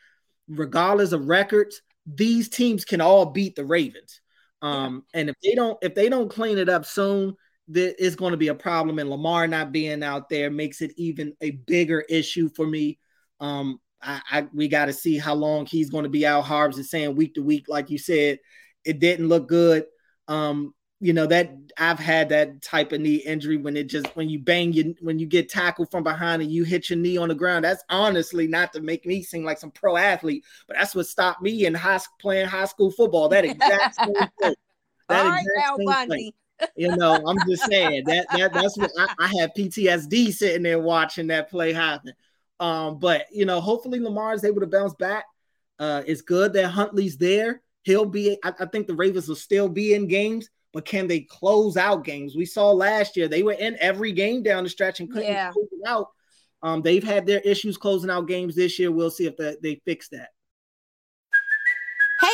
regardless 0.49 1.13
of 1.13 1.27
records, 1.27 1.83
these 2.07 2.49
teams 2.49 2.85
can 2.85 3.01
all 3.01 3.27
beat 3.27 3.57
the 3.57 3.65
Ravens. 3.65 4.21
Um, 4.63 5.05
yeah. 5.13 5.21
and 5.21 5.31
if 5.31 5.37
they 5.43 5.55
don't 5.55 5.79
if 5.83 5.95
they 5.95 6.09
don't 6.09 6.31
clean 6.31 6.59
it 6.59 6.69
up 6.69 6.87
soon, 6.87 7.37
that 7.69 8.03
is 8.03 8.17
going 8.17 8.31
to 8.31 8.37
be 8.37 8.49
a 8.49 8.55
problem, 8.55 8.99
and 8.99 9.11
Lamar 9.11 9.47
not 9.47 9.73
being 9.73 10.03
out 10.03 10.29
there 10.29 10.51
makes 10.51 10.81
it 10.81 10.93
even 10.97 11.35
a 11.41 11.51
bigger 11.51 12.01
issue 12.09 12.49
for 12.49 12.67
me. 12.67 12.99
Um, 13.41 13.81
I, 14.01 14.21
I 14.31 14.47
we 14.55 14.69
got 14.69 14.87
to 14.87 14.93
see 14.93 15.19
how 15.19 15.35
long 15.35 15.67
he's 15.67 15.91
going 15.91 16.05
to 16.05 16.11
be 16.11 16.27
out. 16.27 16.43
Harbs 16.43 16.79
is 16.79 16.91
saying 16.91 17.17
week 17.17 17.35
to 17.35 17.43
week, 17.43 17.67
like 17.69 17.91
you 17.91 17.99
said, 17.99 18.39
it 18.85 19.01
didn't 19.01 19.29
look 19.29 19.49
good. 19.49 19.87
Um, 20.29 20.75
you 20.99 21.13
know 21.13 21.27
that 21.27 21.53
I've 21.77 21.99
had 21.99 22.31
that 22.31 22.63
type 22.63 22.93
of 22.93 23.01
knee 23.01 23.17
injury 23.17 23.59
when 23.59 23.77
it 23.77 23.89
just 23.89 24.07
when 24.17 24.31
you 24.31 24.39
bang 24.39 24.73
you 24.73 24.95
when 25.01 25.19
you 25.19 25.27
get 25.27 25.51
tackled 25.51 25.91
from 25.91 26.03
behind 26.03 26.41
and 26.41 26.51
you 26.51 26.65
hit 26.65 26.89
your 26.89 26.99
knee 26.99 27.19
on 27.19 27.29
the 27.29 27.35
ground. 27.35 27.65
That's 27.65 27.85
honestly 27.91 28.47
not 28.47 28.73
to 28.73 28.81
make 28.81 29.05
me 29.05 29.23
seem 29.23 29.45
like 29.45 29.59
some 29.59 29.73
pro 29.73 29.97
athlete, 29.97 30.45
but 30.67 30.77
that's 30.77 30.95
what 30.95 31.07
stopped 31.07 31.43
me 31.43 31.67
in 31.67 31.75
high 31.75 32.01
playing 32.19 32.47
high 32.47 32.65
school 32.65 32.91
football. 32.91 33.29
That 33.29 33.45
exact 33.45 33.97
same 33.97 34.15
thing. 34.41 34.55
That 35.09 35.25
All 35.25 35.31
right, 35.31 35.45
now, 35.57 35.77
Bundy 35.87 36.35
you 36.77 36.95
know, 36.97 37.21
I'm 37.27 37.39
just 37.49 37.65
saying 37.65 38.05
that, 38.07 38.27
that 38.33 38.53
that's 38.53 38.77
what 38.77 38.91
I, 38.99 39.09
I 39.19 39.27
have 39.41 39.51
PTSD 39.57 40.33
sitting 40.33 40.63
there 40.63 40.79
watching 40.79 41.29
that 41.29 41.51
play 41.51 41.73
happen. 41.73 42.13
Um, 42.61 42.99
but 42.99 43.27
you 43.31 43.45
know, 43.45 43.61
hopefully 43.61 44.01
Lamar 44.01 44.35
is 44.35 44.45
able 44.45 44.61
to 44.61 44.67
bounce 44.67 44.95
back. 44.95 45.25
Uh, 45.79 46.03
it's 46.07 46.23
good 46.23 46.53
that 46.55 46.69
Huntley's 46.69 47.17
there. 47.19 47.63
He'll 47.83 48.07
be. 48.07 48.39
I, 48.43 48.53
I 48.61 48.67
think 48.67 48.87
the 48.87 48.95
Ravens 48.95 49.29
will 49.29 49.37
still 49.37 49.69
be 49.69 49.95
in 49.95 50.09
games, 50.09 50.49
but 50.73 50.85
can 50.85 51.07
they 51.07 51.21
close 51.21 51.77
out 51.77 52.05
games? 52.05 52.35
We 52.35 52.47
saw 52.47 52.71
last 52.71 53.17
year 53.17 53.29
they 53.29 53.43
were 53.43 53.53
in 53.53 53.77
every 53.81 54.13
game 54.13 54.43
down 54.43 54.65
the 54.65 54.71
stretch 54.71 55.01
and 55.01 55.11
couldn't 55.11 55.29
yeah. 55.29 55.53
close 55.53 55.69
it 55.71 55.89
out. 55.89 56.09
Um, 56.63 56.83
they've 56.83 57.05
had 57.05 57.27
their 57.27 57.41
issues 57.41 57.77
closing 57.77 58.11
out 58.11 58.27
games 58.27 58.57
this 58.57 58.79
year. 58.79 58.91
We'll 58.91 59.11
see 59.11 59.27
if 59.27 59.37
the, 59.37 59.59
they 59.63 59.81
fix 59.85 60.09
that. 60.09 60.31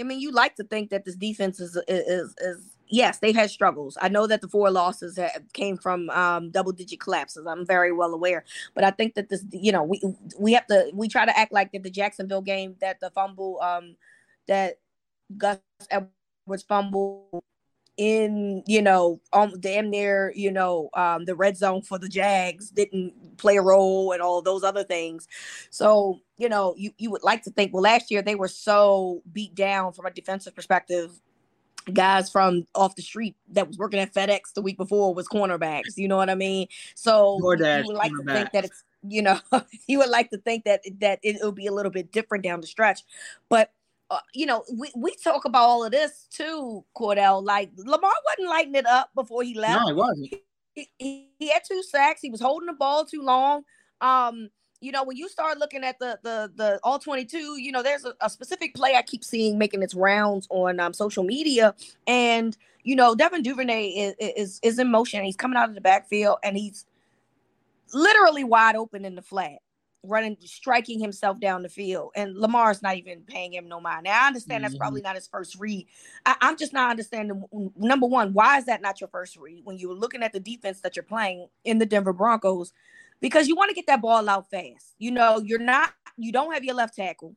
I 0.00 0.04
mean, 0.04 0.20
you 0.20 0.30
like 0.32 0.56
to 0.56 0.64
think 0.64 0.90
that 0.90 1.04
this 1.04 1.16
defense 1.16 1.60
is 1.60 1.80
is 1.88 2.34
is 2.38 2.76
yes, 2.88 3.18
they've 3.18 3.34
had 3.34 3.50
struggles. 3.50 3.96
I 4.00 4.08
know 4.08 4.26
that 4.26 4.40
the 4.40 4.48
four 4.48 4.70
losses 4.70 5.16
have, 5.16 5.42
came 5.52 5.76
from 5.76 6.10
um, 6.10 6.50
double 6.50 6.72
digit 6.72 7.00
collapses. 7.00 7.46
I'm 7.46 7.66
very 7.66 7.92
well 7.92 8.14
aware, 8.14 8.44
but 8.74 8.84
I 8.84 8.90
think 8.90 9.14
that 9.14 9.28
this, 9.28 9.44
you 9.50 9.72
know, 9.72 9.82
we 9.82 10.00
we 10.38 10.52
have 10.52 10.66
to 10.68 10.90
we 10.94 11.08
try 11.08 11.26
to 11.26 11.38
act 11.38 11.52
like 11.52 11.72
that 11.72 11.82
the 11.82 11.90
Jacksonville 11.90 12.42
game 12.42 12.76
that 12.80 13.00
the 13.00 13.10
fumble 13.10 13.60
um 13.60 13.96
that 14.46 14.78
Gus 15.36 15.58
Edwards 15.90 16.62
fumble 16.66 17.44
in 17.96 18.62
you 18.66 18.80
know 18.80 19.20
um 19.32 19.52
damn 19.58 19.90
near 19.90 20.32
you 20.36 20.52
know 20.52 20.88
um 20.94 21.24
the 21.24 21.34
red 21.34 21.56
zone 21.56 21.82
for 21.82 21.98
the 21.98 22.08
Jags 22.08 22.70
didn't 22.70 23.36
play 23.38 23.56
a 23.56 23.62
role 23.62 24.12
and 24.12 24.22
all 24.22 24.40
those 24.40 24.62
other 24.62 24.84
things. 24.84 25.26
So 25.70 26.20
you 26.38 26.48
know, 26.48 26.74
you, 26.76 26.92
you 26.98 27.10
would 27.10 27.24
like 27.24 27.42
to 27.42 27.50
think, 27.50 27.74
well, 27.74 27.82
last 27.82 28.10
year 28.10 28.22
they 28.22 28.36
were 28.36 28.48
so 28.48 29.22
beat 29.32 29.54
down 29.54 29.92
from 29.92 30.06
a 30.06 30.10
defensive 30.10 30.54
perspective. 30.54 31.20
Guys 31.92 32.30
from 32.30 32.66
off 32.74 32.94
the 32.96 33.02
street 33.02 33.34
that 33.50 33.66
was 33.66 33.78
working 33.78 33.98
at 33.98 34.14
FedEx 34.14 34.52
the 34.54 34.62
week 34.62 34.76
before 34.76 35.14
was 35.14 35.26
cornerbacks. 35.26 35.96
You 35.96 36.06
know 36.06 36.16
what 36.16 36.30
I 36.30 36.34
mean? 36.34 36.68
So 36.94 37.40
DoorDash 37.42 37.78
you 37.78 37.86
would 37.86 37.96
like 37.96 38.12
to 38.12 38.24
think 38.24 38.52
that 38.52 38.64
it's 38.66 38.84
you 39.02 39.22
know 39.22 39.40
you 39.86 39.98
would 39.98 40.10
like 40.10 40.28
to 40.30 40.38
think 40.38 40.64
that 40.64 40.82
that 41.00 41.18
it'll 41.22 41.52
be 41.52 41.66
a 41.66 41.72
little 41.72 41.90
bit 41.90 42.12
different 42.12 42.44
down 42.44 42.60
the 42.60 42.66
stretch, 42.66 43.00
but 43.48 43.72
uh, 44.10 44.18
you 44.34 44.44
know 44.44 44.64
we, 44.74 44.92
we 44.96 45.14
talk 45.24 45.46
about 45.46 45.62
all 45.62 45.82
of 45.82 45.90
this 45.90 46.26
too, 46.30 46.84
Cordell. 46.94 47.42
Like 47.42 47.70
Lamar 47.78 48.12
wasn't 48.26 48.50
lighting 48.50 48.74
it 48.74 48.86
up 48.86 49.08
before 49.14 49.42
he 49.42 49.58
left 49.58 49.80
No, 49.80 49.88
it 49.88 49.96
wasn't. 49.96 50.34
he, 50.74 50.90
he, 50.98 51.30
he 51.38 51.48
had 51.48 51.62
two 51.66 51.82
sacks. 51.82 52.20
He 52.20 52.28
was 52.28 52.42
holding 52.42 52.66
the 52.66 52.74
ball 52.74 53.06
too 53.06 53.22
long. 53.22 53.62
Um, 54.02 54.50
you 54.80 54.92
know, 54.92 55.02
when 55.04 55.16
you 55.16 55.28
start 55.28 55.58
looking 55.58 55.82
at 55.84 55.98
the 55.98 56.18
the 56.22 56.50
the 56.54 56.80
all 56.82 56.98
22, 56.98 57.60
you 57.60 57.72
know, 57.72 57.82
there's 57.82 58.04
a, 58.04 58.14
a 58.20 58.30
specific 58.30 58.74
play 58.74 58.94
I 58.94 59.02
keep 59.02 59.24
seeing 59.24 59.58
making 59.58 59.82
its 59.82 59.94
rounds 59.94 60.46
on 60.50 60.78
um, 60.80 60.92
social 60.92 61.24
media. 61.24 61.74
And, 62.06 62.56
you 62.84 62.94
know, 62.94 63.14
Devin 63.14 63.42
Duvernay 63.42 63.88
is, 63.88 64.14
is 64.20 64.60
is 64.62 64.78
in 64.78 64.90
motion. 64.90 65.24
He's 65.24 65.36
coming 65.36 65.56
out 65.56 65.68
of 65.68 65.74
the 65.74 65.80
backfield 65.80 66.38
and 66.44 66.56
he's 66.56 66.86
literally 67.92 68.44
wide 68.44 68.76
open 68.76 69.04
in 69.04 69.14
the 69.16 69.22
flat, 69.22 69.58
running, 70.04 70.36
striking 70.44 71.00
himself 71.00 71.40
down 71.40 71.62
the 71.62 71.68
field. 71.68 72.12
And 72.14 72.36
Lamar's 72.36 72.80
not 72.82 72.96
even 72.96 73.22
paying 73.22 73.52
him 73.52 73.66
no 73.68 73.80
mind. 73.80 74.04
Now 74.04 74.22
I 74.22 74.26
understand 74.28 74.62
that's 74.62 74.74
Mhm. 74.74 74.78
probably 74.78 75.00
not 75.00 75.16
his 75.16 75.26
first 75.26 75.56
read. 75.58 75.86
I, 76.24 76.36
I'm 76.40 76.56
just 76.56 76.72
not 76.72 76.90
understanding. 76.90 77.42
Number 77.76 78.06
one, 78.06 78.32
why 78.32 78.58
is 78.58 78.66
that 78.66 78.80
not 78.80 79.00
your 79.00 79.08
first 79.08 79.36
read 79.36 79.64
when 79.64 79.76
you're 79.76 79.94
looking 79.94 80.22
at 80.22 80.32
the 80.32 80.40
defense 80.40 80.80
that 80.82 80.94
you're 80.94 81.02
playing 81.02 81.48
in 81.64 81.78
the 81.78 81.86
Denver 81.86 82.12
Broncos? 82.12 82.72
Because 83.20 83.48
you 83.48 83.56
want 83.56 83.70
to 83.70 83.74
get 83.74 83.86
that 83.86 84.00
ball 84.00 84.28
out 84.28 84.50
fast. 84.50 84.94
You 84.98 85.10
know, 85.10 85.38
you're 85.38 85.58
not. 85.58 85.92
You 86.16 86.32
don't 86.32 86.52
have 86.52 86.64
your 86.64 86.74
left 86.74 86.96
tackle. 86.96 87.34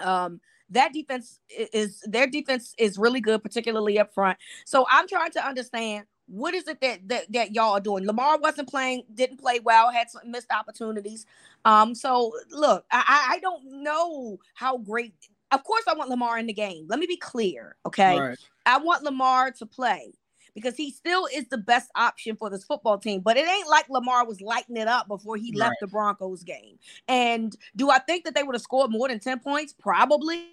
Um, 0.00 0.40
that 0.70 0.92
defense 0.92 1.38
is 1.50 2.00
their 2.04 2.26
defense 2.26 2.74
is 2.78 2.98
really 2.98 3.20
good, 3.20 3.42
particularly 3.42 3.98
up 3.98 4.12
front. 4.14 4.38
So 4.64 4.86
I'm 4.90 5.06
trying 5.06 5.30
to 5.32 5.46
understand 5.46 6.06
what 6.26 6.54
is 6.54 6.66
it 6.66 6.80
that 6.80 7.08
that, 7.08 7.32
that 7.32 7.54
y'all 7.54 7.72
are 7.72 7.80
doing. 7.80 8.06
Lamar 8.06 8.38
wasn't 8.38 8.68
playing, 8.68 9.04
didn't 9.14 9.38
play 9.38 9.60
well, 9.60 9.90
had 9.90 10.10
some 10.10 10.30
missed 10.30 10.50
opportunities. 10.50 11.26
Um, 11.64 11.94
so 11.94 12.32
look, 12.50 12.84
I 12.90 13.34
I 13.34 13.38
don't 13.40 13.82
know 13.82 14.38
how 14.54 14.78
great. 14.78 15.14
Of 15.50 15.62
course, 15.64 15.84
I 15.86 15.92
want 15.92 16.08
Lamar 16.08 16.38
in 16.38 16.46
the 16.46 16.54
game. 16.54 16.86
Let 16.88 16.98
me 16.98 17.06
be 17.06 17.18
clear, 17.18 17.76
okay? 17.84 18.18
Right. 18.18 18.38
I 18.64 18.78
want 18.78 19.02
Lamar 19.02 19.50
to 19.50 19.66
play 19.66 20.14
because 20.54 20.76
he 20.76 20.90
still 20.90 21.26
is 21.34 21.48
the 21.48 21.58
best 21.58 21.90
option 21.96 22.36
for 22.36 22.50
this 22.50 22.64
football 22.64 22.98
team. 22.98 23.20
But 23.20 23.36
it 23.36 23.48
ain't 23.48 23.68
like 23.68 23.88
Lamar 23.88 24.26
was 24.26 24.40
lighting 24.40 24.76
it 24.76 24.88
up 24.88 25.08
before 25.08 25.36
he 25.36 25.52
left 25.52 25.70
Right. 25.70 25.76
the 25.80 25.86
Broncos 25.86 26.42
game. 26.42 26.78
And 27.08 27.56
do 27.76 27.90
I 27.90 27.98
think 27.98 28.24
that 28.24 28.34
they 28.34 28.42
would 28.42 28.54
have 28.54 28.62
scored 28.62 28.90
more 28.90 29.08
than 29.08 29.18
10 29.18 29.40
points? 29.40 29.72
Probably. 29.72 30.50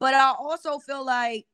But 0.00 0.14
I 0.14 0.34
also 0.38 0.78
feel 0.78 1.04
like, 1.04 1.46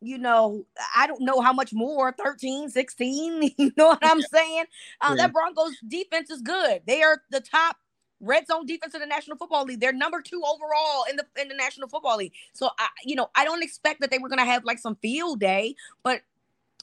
you 0.00 0.18
know, 0.18 0.66
I 0.96 1.06
don't 1.06 1.20
know 1.20 1.40
how 1.40 1.52
much 1.52 1.72
more 1.72 2.12
13, 2.12 2.68
16. 2.70 3.54
You 3.58 3.72
know 3.76 3.88
what 3.88 3.98
I'm 4.02 4.20
saying? 4.22 4.64
Uh, 5.00 5.14
Yeah. 5.16 5.26
That 5.26 5.32
Broncos 5.32 5.74
defense 5.86 6.30
is 6.30 6.40
good. 6.40 6.82
They 6.86 7.02
are 7.02 7.22
the 7.30 7.40
top 7.40 7.76
red 8.20 8.46
zone 8.46 8.64
defense 8.66 8.94
in 8.94 9.00
the 9.00 9.06
National 9.06 9.36
Football 9.36 9.64
League. 9.64 9.80
They're 9.80 9.92
number 9.92 10.22
two 10.22 10.42
overall 10.46 11.04
in 11.10 11.16
the 11.16 11.26
in 11.40 11.48
the 11.48 11.54
National 11.54 11.88
Football 11.88 12.18
League. 12.18 12.32
So 12.52 12.70
I, 12.78 12.88
you 13.04 13.16
know, 13.16 13.30
I 13.34 13.44
don't 13.44 13.62
expect 13.62 14.00
that 14.00 14.10
they 14.10 14.18
were 14.18 14.28
gonna 14.28 14.44
have 14.44 14.64
like 14.64 14.78
some 14.78 14.96
field 14.96 15.40
day, 15.40 15.74
but 16.02 16.22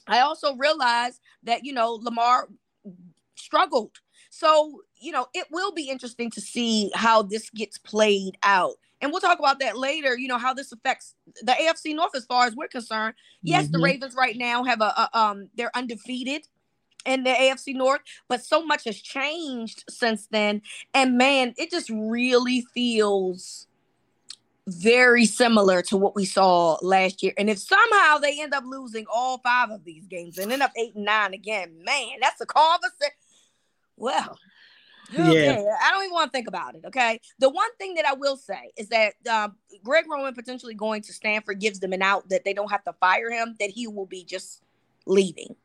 I 0.10 0.22
also 0.22 0.56
realized 0.56 1.22
that 1.44 1.64
you 1.66 1.74
know 1.74 1.94
Lamar 1.94 2.50
struggled. 3.36 3.92
So 4.30 4.82
you 5.02 5.12
know, 5.14 5.28
it 5.34 5.48
will 5.52 5.72
be 5.72 5.90
interesting 5.90 6.30
to 6.32 6.42
see 6.42 6.92
how 6.94 7.22
this 7.22 7.50
gets 7.52 7.78
played 7.78 8.38
out. 8.44 8.76
And 9.02 9.12
we'll 9.12 9.22
talk 9.22 9.40
about 9.40 9.60
that 9.60 9.78
later, 9.78 10.18
you 10.18 10.28
know, 10.28 10.38
how 10.38 10.54
this 10.54 10.74
affects 10.74 11.16
the 11.42 11.54
AFC 11.54 11.96
North 11.96 12.16
as 12.16 12.26
far 12.26 12.48
as 12.48 12.56
we're 12.56 12.68
concerned. 12.68 13.16
Yes, 13.44 13.70
the 13.70 13.78
Mhm. 13.78 13.84
Ravens 13.84 14.16
right 14.16 14.36
now 14.38 14.64
have 14.66 14.82
a, 14.82 14.94
a 15.14 15.18
um 15.18 15.50
they're 15.56 15.76
undefeated 15.76 16.48
in 17.06 17.24
the 17.24 17.32
AFC 17.32 17.74
North, 17.74 18.02
but 18.28 18.44
so 18.44 18.66
much 18.66 18.84
has 18.86 19.02
changed 19.02 19.86
since 19.90 20.28
then. 20.28 20.62
And 20.94 21.18
man, 21.18 21.54
it 21.58 21.72
just 21.72 21.90
really 21.90 22.62
feels 22.74 23.68
very 24.70 25.26
similar 25.26 25.82
to 25.84 25.98
what 25.98 26.16
we 26.16 26.26
saw 26.26 26.78
last 26.82 27.22
year. 27.24 27.34
And 27.38 27.50
if 27.50 27.60
somehow 27.60 28.18
they 28.18 28.42
end 28.42 28.54
up 28.54 28.64
losing 28.66 29.06
all 29.14 29.40
five 29.40 29.70
of 29.70 29.84
these 29.84 30.06
games 30.08 30.38
and 30.38 30.52
end 30.52 30.62
up 30.62 30.72
eight 30.78 30.96
and 30.96 31.06
nine 31.06 31.34
again, 31.34 31.84
man, 31.84 32.18
that's 32.22 32.42
a 32.42 32.46
conversation. 32.46 33.14
Well, 33.98 34.38
okay, 35.14 35.66
I 35.82 35.92
don't 35.92 36.04
even 36.04 36.14
want 36.14 36.32
to 36.32 36.38
think 36.38 36.48
about 36.48 36.76
it. 36.76 36.86
Okay. 36.86 37.20
The 37.40 37.50
one 37.50 37.70
thing 37.78 37.96
that 37.96 38.06
I 38.06 38.14
will 38.14 38.38
say 38.38 38.72
is 38.78 38.90
that 38.90 39.14
um, 39.30 39.56
Greg 39.84 40.06
Roman 40.10 40.34
potentially 40.34 40.76
going 40.76 41.02
to 41.04 41.14
Stanford 41.14 41.60
gives 41.60 41.80
them 41.80 41.94
an 41.94 42.02
out 42.02 42.30
that 42.30 42.46
they 42.46 42.54
don't 42.54 42.72
have 42.72 42.84
to 42.84 42.94
fire 42.94 43.32
him, 43.32 43.56
that 43.60 43.72
he 43.72 43.88
will 43.88 44.06
be 44.06 44.24
just 44.24 44.64
leaving. 45.06 45.56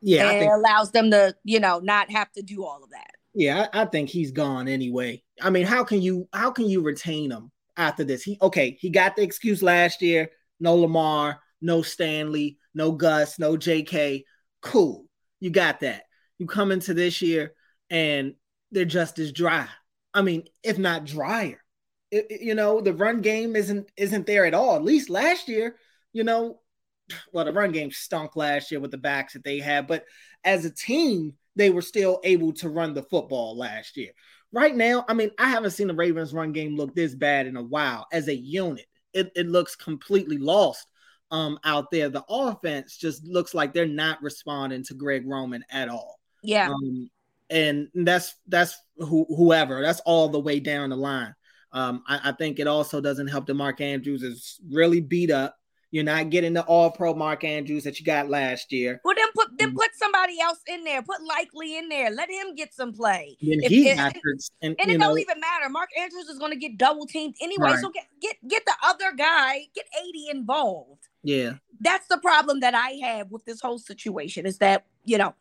Yeah, 0.00 0.26
I 0.26 0.32
and 0.32 0.40
think 0.40 0.50
it 0.50 0.54
allows 0.54 0.90
them 0.90 1.12
to, 1.12 1.34
you 1.44 1.60
know, 1.60 1.78
not 1.78 2.10
have 2.10 2.32
to 2.32 2.42
do 2.42 2.64
all 2.64 2.82
of 2.82 2.90
that. 2.90 3.12
Yeah, 3.34 3.68
I, 3.72 3.82
I 3.82 3.84
think 3.84 4.10
he's 4.10 4.32
gone 4.32 4.66
anyway. 4.66 5.22
I 5.40 5.50
mean, 5.50 5.64
how 5.64 5.84
can 5.84 6.02
you 6.02 6.28
how 6.32 6.50
can 6.50 6.68
you 6.68 6.82
retain 6.82 7.30
him 7.30 7.51
after 7.76 8.04
this? 8.04 8.22
He 8.22 8.38
okay, 8.40 8.76
he 8.80 8.90
got 8.90 9.16
the 9.16 9.22
excuse 9.22 9.62
last 9.62 10.02
year. 10.02 10.30
No 10.60 10.76
Lamar, 10.76 11.40
no 11.60 11.82
Stanley, 11.82 12.58
no 12.74 12.92
Gus, 12.92 13.38
no 13.38 13.56
JK. 13.56 14.24
Cool. 14.60 15.06
You 15.40 15.50
got 15.50 15.80
that. 15.80 16.04
You 16.38 16.46
come 16.46 16.72
into 16.72 16.94
this 16.94 17.20
year 17.22 17.54
and 17.90 18.34
they're 18.70 18.84
just 18.84 19.18
as 19.18 19.32
dry. 19.32 19.66
I 20.14 20.22
mean, 20.22 20.44
if 20.62 20.78
not 20.78 21.04
drier. 21.04 21.62
It- 22.10 22.26
it- 22.30 22.40
you 22.42 22.54
know, 22.54 22.80
the 22.80 22.92
run 22.92 23.20
game 23.22 23.56
isn't 23.56 23.90
isn't 23.96 24.26
there 24.26 24.44
at 24.44 24.54
all. 24.54 24.76
At 24.76 24.84
least 24.84 25.10
last 25.10 25.48
year, 25.48 25.76
you 26.12 26.24
know, 26.24 26.60
well, 27.32 27.44
the 27.44 27.52
run 27.52 27.72
game 27.72 27.90
stunk 27.90 28.36
last 28.36 28.70
year 28.70 28.80
with 28.80 28.90
the 28.90 28.98
backs 28.98 29.32
that 29.32 29.44
they 29.44 29.58
had, 29.58 29.86
but 29.86 30.04
as 30.44 30.64
a 30.64 30.70
team, 30.70 31.34
they 31.56 31.70
were 31.70 31.82
still 31.82 32.20
able 32.24 32.52
to 32.54 32.68
run 32.68 32.94
the 32.94 33.02
football 33.02 33.56
last 33.56 33.96
year. 33.96 34.12
Right 34.52 34.76
now, 34.76 35.04
I 35.08 35.14
mean, 35.14 35.30
I 35.38 35.48
haven't 35.48 35.70
seen 35.70 35.88
the 35.88 35.94
Ravens 35.94 36.34
run 36.34 36.52
game 36.52 36.76
look 36.76 36.94
this 36.94 37.14
bad 37.14 37.46
in 37.46 37.56
a 37.56 37.62
while 37.62 38.06
as 38.12 38.28
a 38.28 38.36
unit. 38.36 38.86
It, 39.14 39.32
it 39.34 39.46
looks 39.46 39.76
completely 39.76 40.38
lost 40.38 40.86
um, 41.30 41.58
out 41.64 41.90
there. 41.90 42.08
The 42.08 42.24
offense 42.28 42.96
just 42.96 43.26
looks 43.26 43.54
like 43.54 43.72
they're 43.72 43.86
not 43.86 44.22
responding 44.22 44.84
to 44.84 44.94
Greg 44.94 45.26
Roman 45.26 45.64
at 45.70 45.88
all. 45.88 46.20
Yeah. 46.42 46.68
Um, 46.68 47.10
and 47.50 47.88
that's 47.94 48.34
that's 48.46 48.78
who, 48.96 49.26
whoever. 49.28 49.82
That's 49.82 50.00
all 50.00 50.28
the 50.28 50.40
way 50.40 50.60
down 50.60 50.90
the 50.90 50.96
line. 50.96 51.34
Um, 51.72 52.02
I, 52.06 52.30
I 52.30 52.32
think 52.32 52.58
it 52.58 52.66
also 52.66 53.00
doesn't 53.00 53.28
help 53.28 53.46
that 53.46 53.54
Mark 53.54 53.80
Andrews 53.80 54.22
is 54.22 54.60
really 54.70 55.00
beat 55.00 55.30
up. 55.30 55.56
You're 55.90 56.04
not 56.04 56.30
getting 56.30 56.54
the 56.54 56.62
All 56.62 56.90
Pro 56.90 57.14
Mark 57.14 57.44
Andrews 57.44 57.84
that 57.84 57.98
you 57.98 58.06
got 58.06 58.30
last 58.30 58.72
year. 58.72 59.00
Well, 59.04 59.14
then 59.14 59.28
put. 59.34 59.41
Then 59.58 59.74
put 59.74 59.90
somebody 59.94 60.40
else 60.40 60.58
in 60.66 60.84
there. 60.84 61.02
Put 61.02 61.22
Likely 61.22 61.76
in 61.78 61.88
there. 61.88 62.10
Let 62.10 62.30
him 62.30 62.54
get 62.54 62.72
some 62.74 62.92
play. 62.92 63.36
Then 63.40 63.60
If- 63.62 63.70
he 63.70 63.88
if- 63.88 63.98
hurt, 63.98 64.14
and, 64.62 64.76
And 64.78 64.90
it 64.90 64.98
know, 64.98 65.08
don't 65.08 65.18
even 65.20 65.40
matter. 65.40 65.68
Mark 65.68 65.90
Andrews 65.98 66.28
is 66.28 66.38
going 66.38 66.52
to 66.52 66.58
get 66.58 66.76
double 66.78 67.06
teamed 67.06 67.36
anyway. 67.40 67.70
Right. 67.72 67.78
So 67.80 67.90
get 67.90 68.06
get 68.20 68.36
get 68.48 68.64
the 68.64 68.74
other 68.84 69.12
guy, 69.12 69.66
get 69.74 69.86
80 70.08 70.28
involved. 70.30 71.08
yeah, 71.22 71.54
That's 71.80 72.06
the 72.08 72.18
problem 72.18 72.60
that 72.60 72.74
I 72.74 72.90
have 73.02 73.30
with 73.30 73.44
this 73.44 73.60
whole 73.60 73.78
situation 73.78 74.46
is 74.46 74.58
that, 74.58 74.86
you 75.04 75.18
know, 75.18 75.34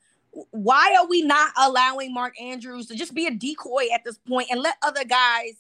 why 0.52 0.96
are 1.00 1.08
we 1.08 1.22
not 1.24 1.52
allowing 1.58 2.14
Mark 2.14 2.40
Andrews 2.42 2.88
to 2.88 2.96
just 2.96 3.14
be 3.14 3.28
a 3.28 3.32
decoy 3.32 3.88
at 3.94 4.04
this 4.06 4.18
point 4.18 4.48
and 4.50 4.62
let 4.62 4.76
other 4.82 5.04
guys 5.04 5.56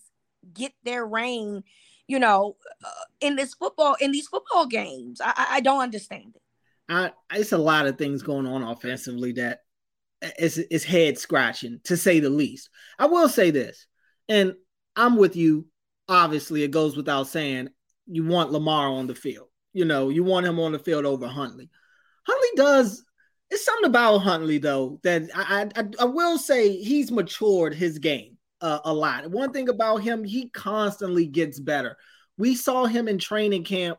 get 0.53 0.73
their 0.83 1.05
reign, 1.05 1.63
you 2.07 2.17
know, 2.19 2.55
uh, 2.83 2.89
in 3.19 3.35
this 3.35 3.53
football 3.53 3.95
in 3.99 4.11
these 4.11 4.27
football 4.27 4.65
games? 4.65 5.19
I, 5.21 5.33
I- 5.35 5.47
I 5.57 5.59
don't 5.61 5.81
understand 5.81 6.33
it. 6.35 6.40
I, 6.91 7.11
it's 7.33 7.51
a 7.51 7.57
lot 7.57 7.87
of 7.87 7.97
things 7.97 8.23
going 8.23 8.45
on 8.45 8.63
offensively 8.63 9.33
that 9.33 9.59
is 10.37 10.57
is 10.57 10.83
head 10.83 11.17
scratching 11.17 11.79
to 11.85 11.97
say 11.97 12.19
the 12.19 12.29
least. 12.29 12.69
I 12.99 13.05
will 13.07 13.29
say 13.29 13.51
this, 13.51 13.87
and 14.29 14.53
I'm 14.95 15.17
with 15.17 15.35
you. 15.35 15.67
Obviously, 16.07 16.63
it 16.63 16.71
goes 16.71 16.95
without 16.97 17.27
saying 17.27 17.69
you 18.05 18.25
want 18.25 18.51
Lamar 18.51 18.87
on 18.89 19.07
the 19.07 19.15
field. 19.15 19.47
You 19.73 19.85
know, 19.85 20.09
you 20.09 20.23
want 20.23 20.45
him 20.45 20.59
on 20.59 20.73
the 20.73 20.79
field 20.79 21.05
over 21.05 21.27
Huntley. 21.27 21.69
Huntley 22.27 22.49
does. 22.55 23.03
It's 23.49 23.65
something 23.65 23.89
about 23.89 24.19
Huntley 24.19 24.57
though 24.57 24.99
that 25.03 25.23
I 25.35 25.69
I, 25.75 25.83
I 25.99 26.05
will 26.05 26.37
say 26.37 26.75
he's 26.77 27.11
matured 27.11 27.73
his 27.73 27.99
game 27.99 28.37
uh, 28.61 28.79
a 28.85 28.93
lot. 28.93 29.29
One 29.29 29.51
thing 29.51 29.69
about 29.69 29.97
him, 29.97 30.23
he 30.23 30.49
constantly 30.49 31.25
gets 31.25 31.59
better. 31.59 31.97
We 32.37 32.55
saw 32.55 32.85
him 32.85 33.07
in 33.07 33.17
training 33.17 33.63
camp 33.63 33.97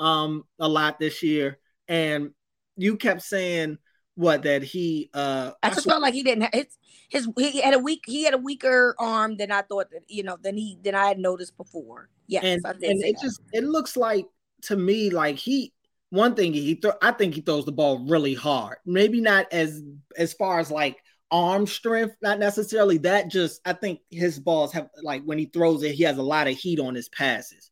um 0.00 0.42
a 0.58 0.68
lot 0.68 0.98
this 0.98 1.22
year 1.22 1.58
and 1.88 2.30
you 2.76 2.96
kept 2.96 3.22
saying 3.22 3.78
what 4.16 4.42
that 4.44 4.62
he 4.62 5.10
uh 5.12 5.52
I 5.62 5.70
just 5.70 5.86
felt 5.86 6.02
like 6.02 6.14
he 6.14 6.22
didn't. 6.22 6.42
Have, 6.42 6.52
his 6.52 6.66
his 7.08 7.28
he 7.36 7.60
had 7.60 7.74
a 7.74 7.78
weak 7.78 8.02
he 8.06 8.24
had 8.24 8.34
a 8.34 8.38
weaker 8.38 8.94
arm 8.98 9.36
than 9.36 9.50
I 9.50 9.62
thought 9.62 9.90
that 9.90 10.02
you 10.08 10.22
know 10.22 10.36
than 10.40 10.56
he 10.56 10.78
than 10.82 10.94
I 10.94 11.06
had 11.06 11.18
noticed 11.18 11.56
before. 11.56 12.08
Yes, 12.26 12.44
and 12.44 12.64
and 12.64 13.04
it 13.04 13.16
that. 13.16 13.22
just 13.22 13.40
it 13.52 13.64
looks 13.64 13.96
like 13.96 14.26
to 14.62 14.76
me 14.76 15.10
like 15.10 15.36
he 15.36 15.72
one 16.10 16.34
thing 16.34 16.52
he 16.52 16.76
throw 16.76 16.92
I 17.02 17.10
think 17.12 17.34
he 17.34 17.40
throws 17.40 17.64
the 17.64 17.72
ball 17.72 18.06
really 18.06 18.34
hard. 18.34 18.78
Maybe 18.86 19.20
not 19.20 19.52
as 19.52 19.82
as 20.16 20.32
far 20.32 20.60
as 20.60 20.70
like 20.70 20.96
arm 21.30 21.66
strength, 21.66 22.14
not 22.22 22.38
necessarily 22.38 22.98
that. 22.98 23.28
Just 23.28 23.60
I 23.64 23.72
think 23.72 24.00
his 24.10 24.38
balls 24.38 24.72
have 24.72 24.88
like 25.02 25.24
when 25.24 25.38
he 25.38 25.46
throws 25.46 25.82
it, 25.82 25.94
he 25.94 26.04
has 26.04 26.18
a 26.18 26.22
lot 26.22 26.46
of 26.46 26.56
heat 26.56 26.78
on 26.78 26.94
his 26.94 27.08
passes. 27.08 27.70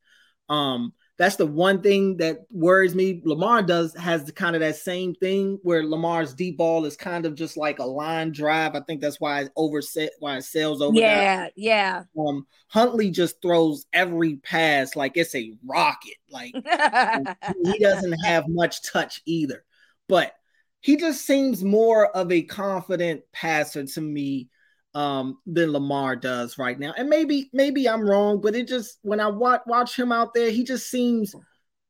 Um, 0.48 0.92
that's 1.18 1.36
the 1.36 1.46
one 1.46 1.82
thing 1.82 2.16
that 2.16 2.38
worries 2.50 2.94
me. 2.94 3.20
Lamar 3.24 3.62
does 3.62 3.94
has 3.96 4.24
the 4.24 4.32
kind 4.32 4.56
of 4.56 4.60
that 4.60 4.76
same 4.76 5.14
thing 5.14 5.58
where 5.62 5.84
Lamar's 5.84 6.32
deep 6.32 6.56
ball 6.56 6.86
is 6.86 6.96
kind 6.96 7.26
of 7.26 7.34
just 7.34 7.56
like 7.56 7.78
a 7.78 7.84
line 7.84 8.32
drive. 8.32 8.74
I 8.74 8.80
think 8.80 9.00
that's 9.00 9.20
why 9.20 9.42
it 9.42 9.52
overset 9.54 10.10
why 10.20 10.38
it 10.38 10.44
sails 10.44 10.80
over. 10.80 10.98
Yeah, 10.98 11.36
that. 11.36 11.52
yeah. 11.54 12.04
Um, 12.18 12.46
Huntley 12.68 13.10
just 13.10 13.42
throws 13.42 13.84
every 13.92 14.36
pass 14.36 14.96
like 14.96 15.16
it's 15.16 15.34
a 15.34 15.52
rocket. 15.64 16.16
Like 16.30 16.54
he 17.64 17.78
doesn't 17.78 18.24
have 18.24 18.48
much 18.48 18.82
touch 18.90 19.20
either, 19.26 19.64
but 20.08 20.32
he 20.80 20.96
just 20.96 21.26
seems 21.26 21.62
more 21.62 22.08
of 22.16 22.32
a 22.32 22.42
confident 22.42 23.22
passer 23.32 23.84
to 23.84 24.00
me 24.00 24.48
um, 24.94 25.38
than 25.46 25.72
Lamar 25.72 26.16
does 26.16 26.58
right 26.58 26.78
now. 26.78 26.92
And 26.96 27.08
maybe 27.08 27.50
maybe 27.52 27.88
I'm 27.88 28.08
wrong, 28.08 28.40
but 28.40 28.54
it 28.54 28.68
just 28.68 28.98
when 29.02 29.20
I 29.20 29.28
watch 29.28 29.62
watch 29.66 29.98
him 29.98 30.12
out 30.12 30.34
there, 30.34 30.50
he 30.50 30.64
just 30.64 30.90
seems 30.90 31.34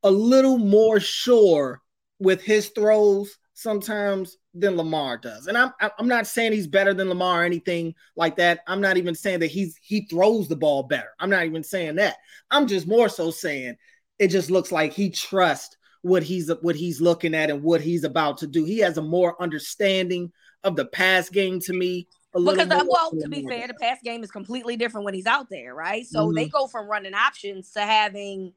a 0.02 0.10
little 0.10 0.58
more 0.58 1.00
sure 1.00 1.80
with 2.18 2.42
his 2.42 2.68
throws 2.68 3.36
sometimes 3.54 4.36
than 4.54 4.76
Lamar 4.76 5.18
does. 5.18 5.46
And 5.46 5.58
I'm 5.58 5.72
I'm 5.80 6.08
not 6.08 6.26
saying 6.26 6.52
he's 6.52 6.66
better 6.66 6.94
than 6.94 7.08
Lamar 7.08 7.42
or 7.42 7.44
anything 7.44 7.94
like 8.16 8.36
that. 8.36 8.60
I'm 8.66 8.80
not 8.80 8.96
even 8.96 9.14
saying 9.14 9.40
that 9.40 9.50
he's 9.50 9.76
he 9.82 10.06
throws 10.06 10.48
the 10.48 10.56
ball 10.56 10.84
better. 10.84 11.10
I'm 11.18 11.30
not 11.30 11.44
even 11.44 11.62
saying 11.64 11.96
that. 11.96 12.16
I'm 12.50 12.66
just 12.66 12.86
more 12.86 13.08
so 13.08 13.30
saying 13.30 13.76
it 14.18 14.28
just 14.28 14.50
looks 14.50 14.70
like 14.70 14.92
he 14.92 15.10
trusts 15.10 15.76
what 16.02 16.22
he's 16.22 16.50
what 16.60 16.76
he's 16.76 17.00
looking 17.00 17.34
at 17.34 17.50
and 17.50 17.62
what 17.62 17.80
he's 17.80 18.04
about 18.04 18.38
to 18.38 18.46
do. 18.46 18.64
He 18.64 18.78
has 18.78 18.98
a 18.98 19.02
more 19.02 19.40
understanding 19.40 20.32
of 20.64 20.76
the 20.76 20.84
pass 20.84 21.28
game 21.28 21.58
to 21.60 21.72
me 21.72 22.08
because 22.32 22.70
uh, 22.70 22.84
well, 22.88 23.10
to 23.20 23.28
be 23.28 23.46
fair, 23.46 23.66
the 23.66 23.74
pass 23.74 23.98
game 24.02 24.22
is 24.24 24.30
completely 24.30 24.76
different 24.76 25.04
when 25.04 25.14
he's 25.14 25.26
out 25.26 25.50
there, 25.50 25.74
right? 25.74 26.06
So 26.06 26.26
mm-hmm. 26.26 26.34
they 26.34 26.48
go 26.48 26.66
from 26.66 26.88
running 26.88 27.14
options 27.14 27.70
to 27.72 27.80
having 27.80 28.54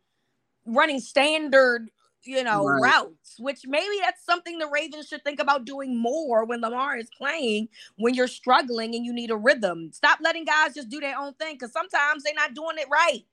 running 0.65 0.99
standard, 0.99 1.89
you 2.23 2.43
know, 2.43 2.65
right. 2.65 2.81
routes, 2.81 3.35
which 3.37 3.61
maybe 3.67 3.97
that's 4.01 4.25
something 4.25 4.57
the 4.57 4.67
Ravens 4.67 5.07
should 5.07 5.23
think 5.23 5.39
about 5.39 5.65
doing 5.65 5.97
more 5.97 6.45
when 6.45 6.61
Lamar 6.61 6.97
is 6.97 7.09
playing 7.17 7.67
when 7.97 8.13
you're 8.13 8.27
struggling 8.27 8.95
and 8.95 9.05
you 9.05 9.13
need 9.13 9.31
a 9.31 9.37
rhythm. 9.37 9.91
Stop 9.91 10.19
letting 10.21 10.45
guys 10.45 10.73
just 10.73 10.89
do 10.89 10.99
their 10.99 11.19
own 11.19 11.33
thing 11.33 11.55
because 11.55 11.73
sometimes 11.73 12.23
they're 12.23 12.33
not 12.33 12.53
doing 12.53 12.77
it 12.77 12.87
right. 12.89 13.25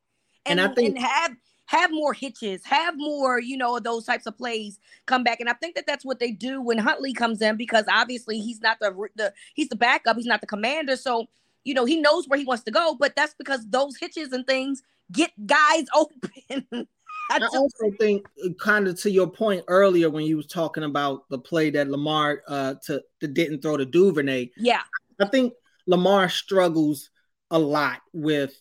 And, 0.45 0.59
and 0.59 0.71
I 0.71 0.75
think 0.75 0.97
and 0.97 1.07
have 1.07 1.37
have 1.67 1.91
more 1.91 2.13
hitches, 2.13 2.65
have 2.65 2.95
more, 2.97 3.41
you 3.41 3.57
know, 3.57 3.79
those 3.79 4.05
types 4.05 4.27
of 4.27 4.37
plays 4.37 4.79
come 5.07 5.25
back. 5.25 5.41
And 5.41 5.49
I 5.49 5.55
think 5.55 5.75
that 5.77 5.87
that's 5.87 6.05
what 6.05 6.19
they 6.19 6.31
do 6.31 6.61
when 6.61 6.79
Huntley 6.79 7.13
comes 7.13 7.41
in 7.41 7.57
because 7.57 7.85
obviously 7.91 8.41
he's 8.41 8.61
not 8.61 8.79
the 8.81 9.09
the 9.17 9.33
he's 9.55 9.69
the 9.69 9.77
backup, 9.77 10.17
he's 10.17 10.27
not 10.27 10.41
the 10.41 10.47
commander, 10.47 10.97
so 10.97 11.27
you 11.65 11.75
know 11.75 11.85
he 11.85 12.01
knows 12.01 12.29
where 12.29 12.39
he 12.39 12.45
wants 12.45 12.65
to 12.65 12.71
go. 12.71 12.97
But 12.99 13.17
that's 13.17 13.35
because 13.35 13.67
those 13.69 13.97
hitches 13.97 14.33
and 14.33 14.47
things 14.47 14.83
get 15.11 15.31
guys 15.47 15.87
open. 15.95 16.87
I, 17.31 17.39
I 17.39 17.47
also 17.57 17.91
think, 17.99 18.27
uh, 18.45 18.49
kind 18.59 18.89
of 18.89 19.01
to 19.03 19.11
your 19.11 19.29
point 19.29 19.65
earlier 19.69 20.11
when 20.11 20.25
you 20.25 20.37
was 20.37 20.47
talking 20.47 20.85
about 20.85 21.29
the 21.31 21.39
play 21.39 21.71
that 21.71 21.89
Lamar 21.89 22.43
uh 22.49 22.75
to, 22.87 23.03
to 23.21 23.29
didn't 23.29 23.63
throw 23.63 23.77
to 23.77 23.87
Duvernay. 23.87 24.51
Yeah, 24.57 24.83
I 25.21 25.27
think 25.27 25.55
Lamar 25.87 26.29
struggles 26.29 27.11
a 27.51 27.59
lot 27.59 28.01
with 28.13 28.59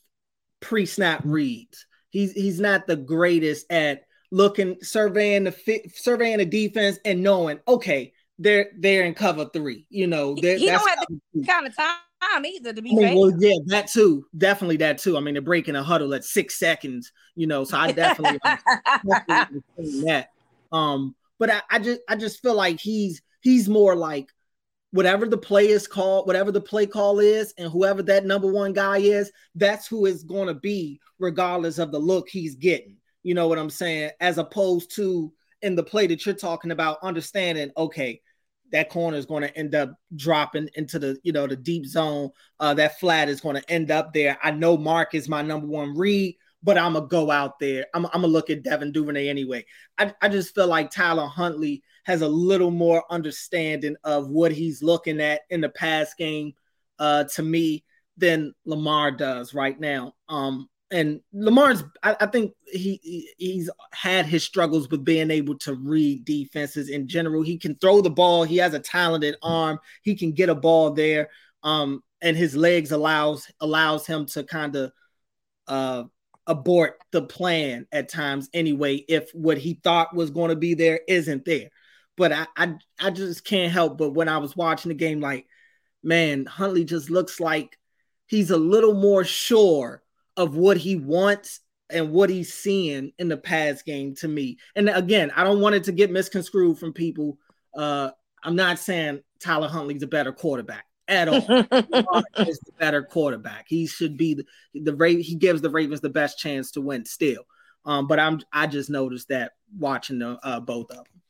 pre-snap 0.59 1.21
reads 1.25 1.85
he's 2.12 2.32
he's 2.34 2.60
not 2.60 2.86
the 2.86 2.95
greatest 2.95 3.71
at 3.71 4.04
looking 4.32 4.78
surveying 4.82 5.45
the 5.45 5.52
fit, 5.52 5.97
surveying 5.97 6.38
the 6.38 6.45
defense 6.45 7.00
and 7.04 7.24
knowing 7.24 7.60
okay 7.67 8.13
they're 8.41 8.71
they're 8.78 9.04
in 9.04 9.13
cover 9.13 9.45
three. 9.45 9.86
You 9.89 10.08
know, 10.08 10.36
he 10.36 10.41
don't 10.41 10.89
have 10.89 11.06
the 11.34 11.45
kind 11.45 11.67
of 11.67 11.76
time 11.76 12.45
either 12.45 12.74
to 12.74 12.82
be 12.82 12.91
I 12.91 12.93
mean, 12.93 13.17
Well, 13.17 13.34
yeah, 13.38 13.58
that 13.67 13.88
too, 13.88 14.26
definitely 14.36 14.78
that 14.78 14.97
too. 14.97 15.15
I 15.15 15.19
mean, 15.19 15.36
they're 15.36 15.41
breaking 15.41 15.76
a 15.76 15.84
huddle 15.84 16.13
at 16.13 16.26
six 16.26 16.58
seconds. 16.58 17.12
You 17.36 17.47
know, 17.47 17.63
so 17.63 17.78
I 17.78 17.91
definitely, 17.91 18.39
definitely 19.28 20.02
that. 20.06 20.30
Um, 20.71 21.15
but 21.38 21.52
I, 21.52 21.62
I 21.69 21.80
just 21.80 22.02
I 22.10 22.15
just 22.15 22.41
feel 22.41 22.56
like 22.56 22.80
he's 22.80 23.21
he's 23.41 23.69
more 23.69 23.95
like 23.95 24.30
whatever 24.91 25.25
the 25.25 25.38
play 25.38 25.67
is 25.67 25.88
called, 25.88 26.27
whatever 26.27 26.51
the 26.51 26.62
play 26.62 26.86
call 26.86 27.19
is, 27.19 27.54
and 27.58 27.71
whoever 27.71 28.04
that 28.04 28.25
number 28.25 28.51
one 28.51 28.73
guy 28.73 28.97
is, 28.97 29.32
that's 29.56 29.88
who 29.88 30.06
is 30.06 30.23
going 30.23 30.47
to 30.47 30.54
be, 30.54 30.99
regardless 31.19 31.77
of 31.77 31.91
the 31.91 31.99
look 31.99 32.30
he's 32.30 32.56
getting. 32.56 32.97
You 33.23 33.34
know 33.34 33.47
what 33.47 33.60
I'm 33.60 33.69
saying? 33.69 34.12
As 34.19 34.38
opposed 34.38 34.95
to 34.95 35.32
in 35.62 35.75
the 35.75 35.84
play 35.84 36.08
that 36.08 36.25
you're 36.25 36.36
talking 36.36 36.71
about, 36.71 36.97
understanding, 37.04 37.71
okay, 37.77 38.21
that 38.71 38.89
corner 38.89 39.17
is 39.17 39.25
going 39.25 39.43
to 39.43 39.58
end 39.58 39.75
up 39.75 39.93
dropping 40.15 40.69
into 40.75 40.97
the, 40.97 41.17
you 41.23 41.32
know, 41.34 41.45
the 41.45 41.56
deep 41.56 41.86
zone. 41.86 42.30
Uh, 42.60 42.73
that 42.73 42.99
flat 42.99 43.30
is 43.30 43.41
going 43.41 43.56
to 43.56 43.71
end 43.71 43.91
up 43.91 44.13
there. 44.13 44.38
I 44.41 44.51
know 44.51 44.77
Mark 44.77 45.13
is 45.13 45.30
my 45.30 45.41
number 45.41 45.67
one 45.67 45.97
read, 45.97 46.38
but 46.63 46.77
I'm 46.77 46.93
gonna 46.93 47.08
go 47.08 47.32
out 47.32 47.60
there. 47.60 47.88
I'm, 47.93 48.06
I'm 48.08 48.21
gonna 48.21 48.27
look 48.27 48.49
at 48.49 48.63
Devin 48.63 48.91
Duvernay 48.91 49.27
anyway. 49.27 49.65
I, 49.97 50.13
I 50.21 50.30
just 50.30 50.54
feel 50.54 50.67
like 50.67 50.91
Tyler 50.91 51.27
Huntley 51.27 51.84
has 52.03 52.21
a 52.21 52.27
little 52.27 52.71
more 52.71 53.03
understanding 53.09 53.95
of 54.03 54.27
what 54.29 54.51
he's 54.51 54.81
looking 54.81 55.21
at 55.21 55.41
in 55.49 55.61
the 55.61 55.69
pass 55.69 56.13
game 56.13 56.53
uh, 56.99 57.23
to 57.25 57.43
me 57.43 57.83
than 58.17 58.53
Lamar 58.65 59.11
does 59.11 59.53
right 59.53 59.79
now. 59.79 60.13
Um, 60.29 60.69
and 60.91 61.21
Lamar's, 61.31 61.83
I, 62.03 62.17
I 62.19 62.25
think 62.25 62.53
he 62.65 63.29
he's 63.37 63.69
had 63.93 64.25
his 64.25 64.43
struggles 64.43 64.89
with 64.89 65.05
being 65.05 65.31
able 65.31 65.57
to 65.59 65.75
read 65.75 66.25
defenses 66.25 66.89
in 66.89 67.07
general. 67.07 67.43
He 67.43 67.57
can 67.57 67.75
throw 67.75 68.01
the 68.01 68.09
ball. 68.09 68.43
He 68.43 68.57
has 68.57 68.73
a 68.73 68.79
talented 68.79 69.35
arm. 69.41 69.79
He 70.01 70.15
can 70.15 70.33
get 70.33 70.49
a 70.49 70.55
ball 70.55 70.91
there. 70.91 71.29
Um, 71.63 72.03
and 72.21 72.37
his 72.37 72.55
legs 72.55 72.91
allows 72.91 73.49
allows 73.59 74.05
him 74.05 74.25
to 74.27 74.43
kind 74.43 74.75
of 74.75 74.91
uh 75.67 76.03
abort 76.47 76.97
the 77.11 77.21
plan 77.21 77.85
at 77.91 78.09
times 78.09 78.49
anyway 78.53 78.95
if 79.07 79.29
what 79.33 79.57
he 79.57 79.79
thought 79.83 80.15
was 80.15 80.31
going 80.31 80.49
to 80.49 80.55
be 80.55 80.73
there 80.73 80.99
isn't 81.07 81.45
there 81.45 81.69
but 82.17 82.32
I, 82.32 82.47
I 82.56 82.76
I 83.00 83.10
just 83.12 83.45
can't 83.45 83.71
help 83.71 83.97
but 83.97 84.12
when 84.12 84.30
I 84.30 84.38
was 84.38 84.56
watching 84.56 84.89
the 84.89 84.95
game, 84.95 85.21
like, 85.21 85.47
man, 86.04 86.45
Huntley 86.45 86.86
just 86.86 87.10
looks 87.10 87.39
like 87.39 87.78
he's 88.28 88.52
a 88.52 88.58
little 88.58 88.93
more 88.93 89.24
sure 89.24 90.04
of 90.38 90.56
what 90.56 90.78
he 90.78 90.95
wants 90.95 91.60
and 91.89 92.12
what 92.12 92.30
he's 92.30 92.54
seeing 92.54 93.12
in 93.19 93.28
the 93.28 93.38
pass 93.38 93.82
game 93.82 94.15
to 94.15 94.28
me. 94.28 94.58
And 94.76 94.89
again, 94.89 95.32
I 95.36 95.43
don't 95.43 95.62
want 95.62 95.76
it 95.76 95.84
to 95.86 95.91
get 95.91 96.12
misconstrued 96.12 96.78
from 96.78 96.93
people. 96.93 97.38
Uh, 97.76 98.12
I'm 98.43 98.56
not 98.56 98.80
saying 98.80 99.21
Tyler 99.39 99.67
Huntley's 99.67 100.04
a 100.04 100.08
better 100.08 100.32
quarterback 100.32 100.86
at 101.08 101.28
all. 101.28 101.36
is 102.47 102.60
the 102.60 102.71
better 102.80 103.04
quarterback. 103.04 103.65
He 103.67 103.88
should 103.88 104.17
be 104.17 104.36
the, 104.36 104.45
the 104.74 105.21
he 105.21 105.36
gives 105.36 105.62
the 105.62 105.69
Ravens 105.69 106.02
the 106.02 106.10
best 106.10 106.39
chance 106.39 106.71
to 106.71 106.82
win 106.82 107.06
still. 107.06 107.43
Um, 107.86 108.08
but 108.08 108.19
I'm 108.19 108.41
I 108.54 108.67
just 108.67 108.89
noticed 108.89 109.30
that 109.30 109.54
watching 109.78 110.19
the 110.19 110.39
uh, 110.43 110.60
both 110.60 110.91
of 110.91 110.97
them. 110.97 111.20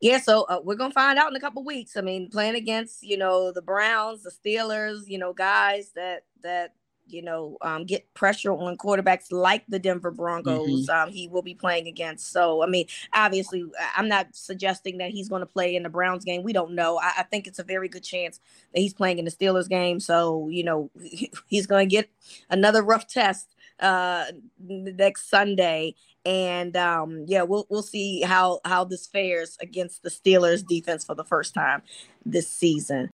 Yeah, 0.00 0.20
so 0.20 0.42
uh, 0.44 0.60
we're 0.62 0.76
gonna 0.76 0.94
find 0.94 1.18
out 1.18 1.30
in 1.30 1.36
a 1.36 1.40
couple 1.40 1.64
weeks. 1.64 1.96
I 1.96 2.02
mean, 2.02 2.30
playing 2.30 2.54
against 2.54 3.02
you 3.02 3.16
know 3.16 3.52
the 3.52 3.62
Browns, 3.62 4.22
the 4.22 4.30
Steelers, 4.30 5.06
you 5.06 5.18
know 5.18 5.32
guys 5.32 5.92
that 5.96 6.24
that 6.42 6.74
you 7.08 7.22
know 7.22 7.56
um, 7.62 7.84
get 7.84 8.12
pressure 8.14 8.52
on 8.52 8.76
quarterbacks 8.76 9.32
like 9.32 9.64
the 9.68 9.78
Denver 9.78 10.10
Broncos. 10.10 10.86
Mm-hmm. 10.86 10.90
Um, 10.90 11.12
he 11.12 11.26
will 11.26 11.42
be 11.42 11.54
playing 11.54 11.88
against. 11.88 12.30
So 12.30 12.62
I 12.62 12.66
mean, 12.66 12.86
obviously, 13.14 13.64
I'm 13.96 14.08
not 14.08 14.28
suggesting 14.32 14.98
that 14.98 15.10
he's 15.10 15.28
going 15.28 15.40
to 15.40 15.46
play 15.46 15.74
in 15.74 15.82
the 15.82 15.88
Browns 15.88 16.24
game. 16.24 16.42
We 16.42 16.52
don't 16.52 16.72
know. 16.72 16.98
I, 16.98 17.12
I, 17.18 17.22
think 17.24 17.46
it's 17.46 17.58
a 17.58 17.64
very 17.64 17.88
good 17.88 18.04
chance 18.04 18.40
that 18.72 18.80
he's 18.80 18.94
playing 18.94 19.18
in 19.18 19.24
the 19.24 19.30
Steelers 19.30 19.68
game. 19.68 20.00
So 20.00 20.48
you 20.48 20.62
know 20.62 20.90
he's 21.48 21.66
going 21.66 21.88
to 21.88 21.94
get 21.94 22.08
another 22.50 22.82
rough 22.82 23.06
test 23.06 23.54
uh 23.80 24.24
next 24.58 25.30
Sunday 25.30 25.94
and 26.24 26.76
um, 26.76 27.24
yeah, 27.26 27.42
we'll 27.42 27.66
we'll 27.70 27.82
see 27.82 28.22
how 28.22 28.60
how 28.64 28.84
this 28.84 29.06
fares 29.06 29.56
against 29.60 30.02
the 30.02 30.10
Steelers 30.10 30.66
defense 30.66 31.04
for 31.04 31.14
the 31.14 31.24
first 31.24 31.54
time 31.54 31.82
this 32.24 32.48
season. 32.48 33.06